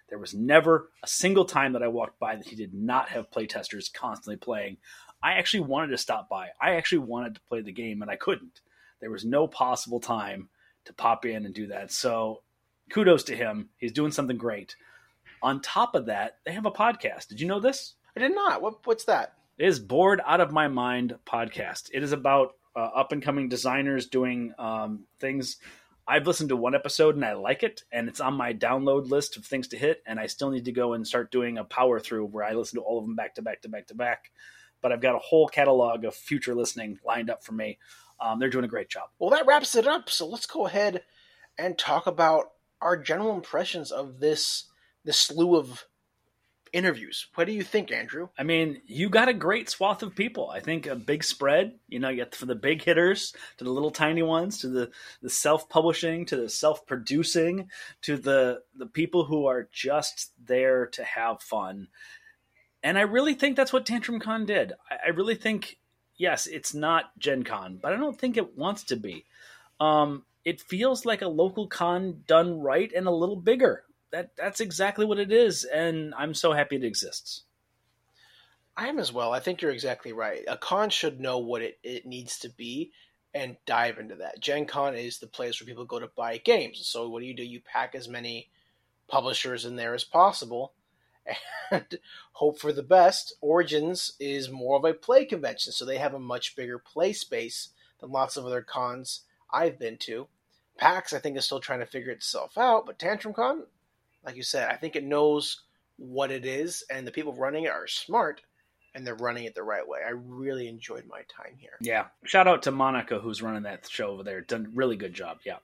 [0.09, 3.31] There was never a single time that I walked by that he did not have
[3.31, 4.77] playtesters constantly playing.
[5.23, 6.49] I actually wanted to stop by.
[6.61, 8.61] I actually wanted to play the game and I couldn't.
[9.01, 10.49] There was no possible time
[10.85, 11.93] to pop in and do that.
[11.93, 12.43] So
[12.91, 13.70] kudos to him.
[13.76, 14.76] He's doing something great.
[15.43, 17.28] On top of that, they have a podcast.
[17.28, 17.95] Did you know this?
[18.16, 18.62] I did not.
[18.62, 19.35] What, what's that?
[19.59, 21.91] It is Bored Out of My Mind podcast.
[21.93, 25.57] It is about uh, up and coming designers doing um, things.
[26.07, 29.37] I've listened to one episode and I like it, and it's on my download list
[29.37, 30.03] of things to hit.
[30.07, 32.78] And I still need to go and start doing a power through where I listen
[32.78, 34.30] to all of them back to back to back to back.
[34.80, 37.78] But I've got a whole catalog of future listening lined up for me.
[38.23, 39.09] Um, they're doing a great job.
[39.18, 40.09] Well, that wraps it up.
[40.09, 41.03] So let's go ahead
[41.59, 44.64] and talk about our general impressions of this
[45.05, 45.87] this slew of
[46.73, 47.27] interviews.
[47.35, 48.29] What do you think, Andrew?
[48.39, 50.51] I mean, you got a great swath of people.
[50.51, 51.75] I think a big spread.
[51.89, 54.91] You know, you get from the big hitters to the little tiny ones to the
[55.20, 57.68] the self publishing to the self producing
[58.03, 61.89] to the the people who are just there to have fun.
[62.83, 64.73] And I really think that's what Tantrum Con did.
[64.91, 65.79] I, I really think,
[66.17, 69.25] yes, it's not Gen Con, but I don't think it wants to be.
[69.81, 74.61] Um, it feels like a local con done right and a little bigger that that's
[74.61, 77.43] exactly what it is, and I'm so happy it exists.
[78.77, 79.33] I am as well.
[79.33, 80.43] I think you're exactly right.
[80.47, 82.93] A con should know what it, it needs to be
[83.35, 84.41] and dive into that.
[84.41, 86.87] Gen Con is the place where people go to buy games.
[86.87, 87.43] So what do you do?
[87.43, 88.51] You pack as many
[89.09, 90.73] publishers in there as possible
[91.70, 91.99] and
[92.33, 93.35] hope for the best.
[93.41, 97.70] Origins is more of a play convention, so they have a much bigger play space
[98.01, 100.29] than lots of other cons I've been to.
[100.79, 103.64] PAX, I think, is still trying to figure itself out, but Tantrum Con,
[104.25, 105.61] like you said, I think it knows
[105.97, 108.41] what it is, and the people running it are smart,
[108.94, 110.01] and they're running it the right way.
[110.05, 111.77] I really enjoyed my time here.
[111.81, 112.07] Yeah.
[112.24, 114.40] Shout out to Monica, who's running that show over there.
[114.40, 115.39] Done really good job.
[115.44, 115.59] Yeah.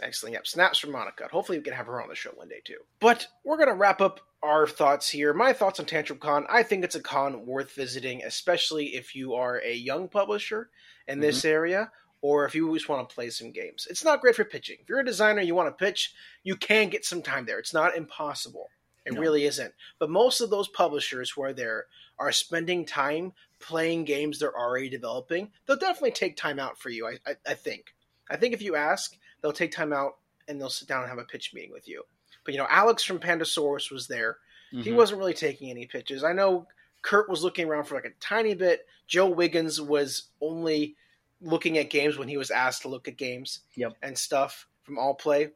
[0.00, 0.34] Excellent.
[0.34, 0.46] Yep.
[0.46, 1.28] Snaps from Monica.
[1.30, 2.78] Hopefully, we can have her on the show one day too.
[3.00, 5.32] But we're going to wrap up our thoughts here.
[5.32, 6.46] My thoughts on Tantrum Con.
[6.50, 10.68] I think it's a con worth visiting, especially if you are a young publisher
[11.08, 11.48] in this mm-hmm.
[11.48, 11.90] area
[12.20, 13.86] or if you just want to play some games.
[13.88, 14.78] It's not great for pitching.
[14.80, 17.58] If you're a designer, you want to pitch, you can get some time there.
[17.58, 18.68] It's not impossible.
[19.06, 19.20] It No.
[19.20, 19.74] really isn't.
[19.98, 21.86] But most of those publishers who are there
[22.18, 25.52] are spending time playing games they're already developing.
[25.66, 27.06] They'll definitely take time out for you.
[27.06, 27.94] I, I, I think.
[28.30, 30.18] I think if you ask, they'll take time out
[30.48, 32.04] and they'll sit down and have a pitch meeting with you.
[32.44, 34.38] But you know, Alex from Pandasaurus was there.
[34.70, 34.96] He Mhm.
[34.96, 36.24] wasn't really taking any pitches.
[36.24, 36.66] I know
[37.02, 38.86] Curt was looking around for like a tiny bit.
[39.06, 40.96] Joe Wiggins was only
[41.40, 43.92] looking at games when he was asked to look at games Yep.
[44.02, 45.52] and stuff from All Play.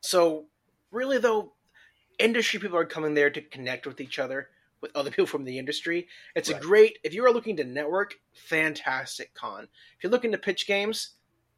[0.00, 0.46] So,
[0.90, 1.54] really, though,
[2.18, 5.58] industry people are coming there to connect with each other, with other people from the
[5.58, 6.08] industry.
[6.36, 9.64] It's a great, if you are looking to network, fantastic con.
[9.96, 11.14] If you're looking to pitch games,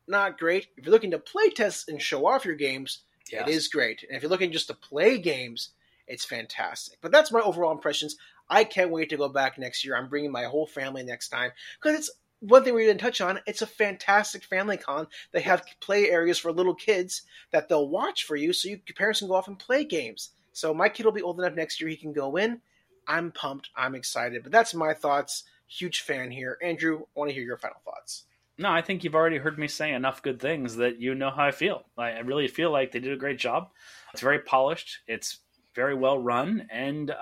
[0.07, 0.69] not great.
[0.77, 3.05] If you're looking to play test and show off your games,
[3.47, 4.03] It is great.
[4.03, 5.71] And if you're looking just to play games,
[6.07, 6.99] it's fantastic.
[7.01, 8.17] But that's my overall impressions.
[8.49, 9.97] I can't wait to go back next year.
[9.97, 12.11] I'm bringing my whole family next time because it's
[12.41, 13.39] one thing we didn't touch on.
[13.47, 15.07] It's a fantastic family con.
[15.33, 17.23] They have play areas for little kids
[17.53, 20.31] that they'll watch for you, so you your parents can go off and play games.
[20.53, 22.61] So my kid will be old enough next year he can go in.
[23.07, 23.71] I'm pumped.
[23.77, 24.43] I'm excited.
[24.43, 25.45] But that's my thoughts.
[25.69, 26.59] Huge fan here.
[26.63, 28.25] Andrew, I want to hear your final thoughts.
[28.61, 31.47] No, I think you've already heard me say enough good things that you know how
[31.47, 31.85] I feel.
[31.97, 33.71] I I really feel like they did a great job.
[34.13, 34.99] It's very polished.
[35.07, 35.39] It's
[35.75, 37.15] very well run, and uh,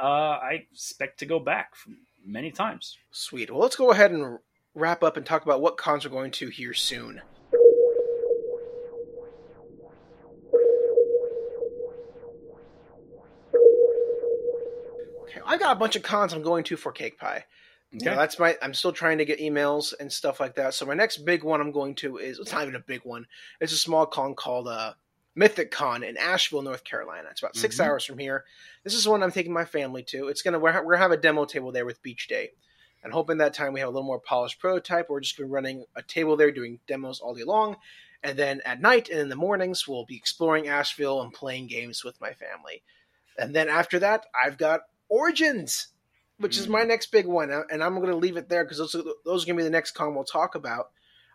[0.42, 1.74] I expect to go back
[2.26, 2.98] many times.
[3.12, 3.52] Sweet.
[3.52, 4.40] Well, let's go ahead and
[4.74, 7.22] wrap up and talk about what cons we're going to here soon.
[15.22, 17.44] Okay, I got a bunch of cons I'm going to for Cake Pie.
[17.90, 18.56] You know, that's my.
[18.60, 20.74] I'm still trying to get emails and stuff like that.
[20.74, 23.26] So my next big one I'm going to is it's not even a big one.
[23.60, 24.92] It's a small con called uh,
[25.34, 27.28] Mythic Con in Asheville, North Carolina.
[27.30, 27.84] It's about 6 Mhm.
[27.84, 28.44] hours from here.
[28.84, 30.28] This is one I'm taking my family to.
[30.28, 32.50] It's gonna we're, we're gonna have a demo table there with Beach Day,
[33.02, 35.08] and hoping that time we have a little more polished prototype.
[35.08, 37.76] We're just gonna be running a table there, doing demos all day long,
[38.22, 42.04] and then at night and in the mornings we'll be exploring Asheville and playing games
[42.04, 42.82] with my family.
[43.38, 45.88] And then after that, I've got Origins,
[46.38, 48.78] which is my next big one, uh, and I'm going to leave it there because
[48.78, 50.90] those are, those are going to be the next con we'll talk about,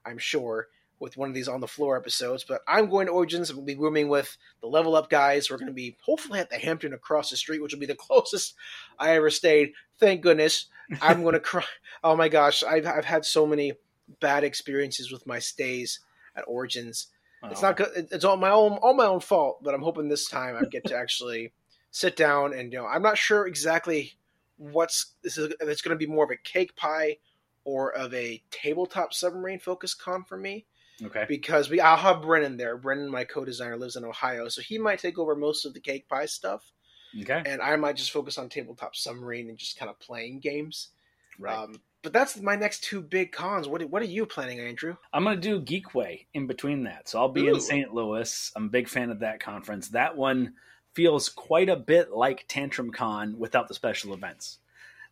[0.05, 0.67] I'm sure,
[0.99, 2.43] with one of these on the floor episodes.
[2.43, 3.49] But I'm going to Origins.
[3.49, 5.49] and We'll be rooming with the Level Up guys.
[5.49, 7.95] We're going to be hopefully at the Hampton across the street, which will be the
[8.07, 8.53] closest
[8.97, 9.73] I ever stayed.
[9.99, 10.67] Thank goodness.
[11.01, 11.63] I'm going to cry.
[12.03, 13.73] Oh my gosh, I've I've had so many
[14.19, 15.99] bad experiences with my stays
[16.35, 17.07] at Origins.
[17.45, 17.67] It's Oh.
[17.67, 18.07] not good.
[18.11, 20.85] It's all my own all my own fault, but I'm hoping this time I get
[20.85, 21.51] to actually
[21.91, 24.13] sit down and you know I'm not sure exactly
[24.71, 27.17] what's this is if it's going to be more of a cake pie
[27.65, 30.65] or of a tabletop submarine focus con for me
[31.03, 31.25] Okay.
[31.27, 32.77] because we I'll have Brennan there.
[32.77, 36.07] Brennan, my co-designer, lives in Ohio, so he might take over most of the cake
[36.07, 36.71] pie stuff,
[37.21, 37.41] Okay.
[37.45, 40.89] and I might just focus on tabletop submarine and just kind of playing games.
[41.39, 41.57] Right.
[41.57, 43.67] Um, but that's my next two big cons.
[43.67, 44.95] What what are you planning, Andrew?
[45.11, 47.09] I'm going to do Geekway in between that.
[47.09, 47.55] So I'll be Ooh.
[47.55, 47.93] in St.
[47.93, 48.51] Louis.
[48.55, 49.89] I'm a big fan of that conference.
[49.89, 50.53] That one
[50.93, 54.59] feels quite a bit like Tantrum Con without the special events.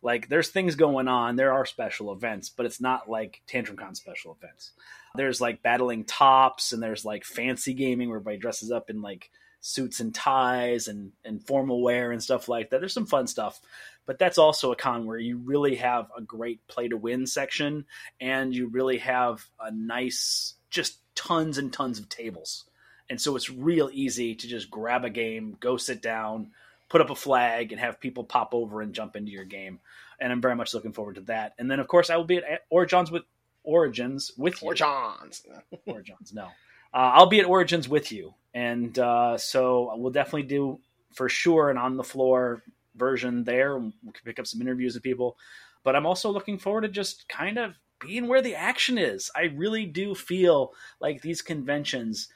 [0.02, 3.94] Like there's things going on, there are special events, but it's not like Tantrum Con
[3.94, 4.72] special events.
[5.14, 9.30] There's like battling tops and there's like fancy gaming where everybody dresses up in like
[9.60, 12.80] suits and ties and, and formal wear and stuff like that.
[12.80, 13.60] There's some fun stuff.
[14.04, 17.84] But that's also a con where you really have a great play to win section
[18.20, 22.64] and you really have a nice, just tons and tons of tables.
[23.12, 26.50] And so it's real easy to just grab a game, go sit down,
[26.88, 29.80] put up a flag, and have people pop over and jump into your game.
[30.18, 31.52] And I'm very much looking forward to that.
[31.58, 33.24] And then, of course, I will be at Origins with
[33.64, 34.68] Origins with you.
[34.68, 35.42] Or Johns?
[35.86, 36.44] Origins, no.
[36.44, 40.80] Uh, I'll be at Origins with you, and uh, so we'll definitely do
[41.14, 42.62] for sure an on the floor
[42.96, 43.76] version there.
[43.76, 45.36] We can pick up some interviews with people,
[45.84, 49.30] but I'm also looking forward to just kind of being where the action is.
[49.36, 52.28] I really do feel like these conventions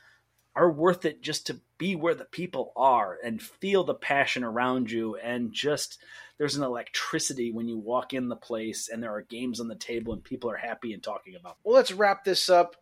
[0.56, 4.90] are worth it just to be where the people are and feel the passion around
[4.90, 5.98] you and just
[6.38, 9.74] there's an electricity when you walk in the place and there are games on the
[9.74, 12.76] table and people are happy and talking about Well, let's wrap this up.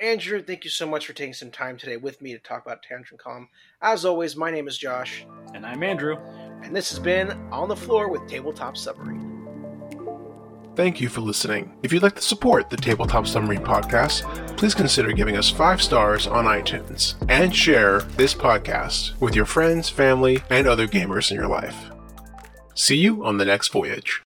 [0.00, 2.82] Andrew, thank you so much for taking some time today with me to talk about
[2.82, 3.48] Tantrum Con.
[3.82, 5.26] As always, my name is Josh.
[5.54, 6.16] And I'm Andrew.
[6.62, 9.29] And this has been On the Floor with Tabletop Submarine.
[10.80, 11.76] Thank you for listening.
[11.82, 16.26] If you'd like to support the Tabletop Submarine podcast, please consider giving us five stars
[16.26, 21.48] on iTunes and share this podcast with your friends, family, and other gamers in your
[21.48, 21.76] life.
[22.72, 24.18] See you on the next voyage.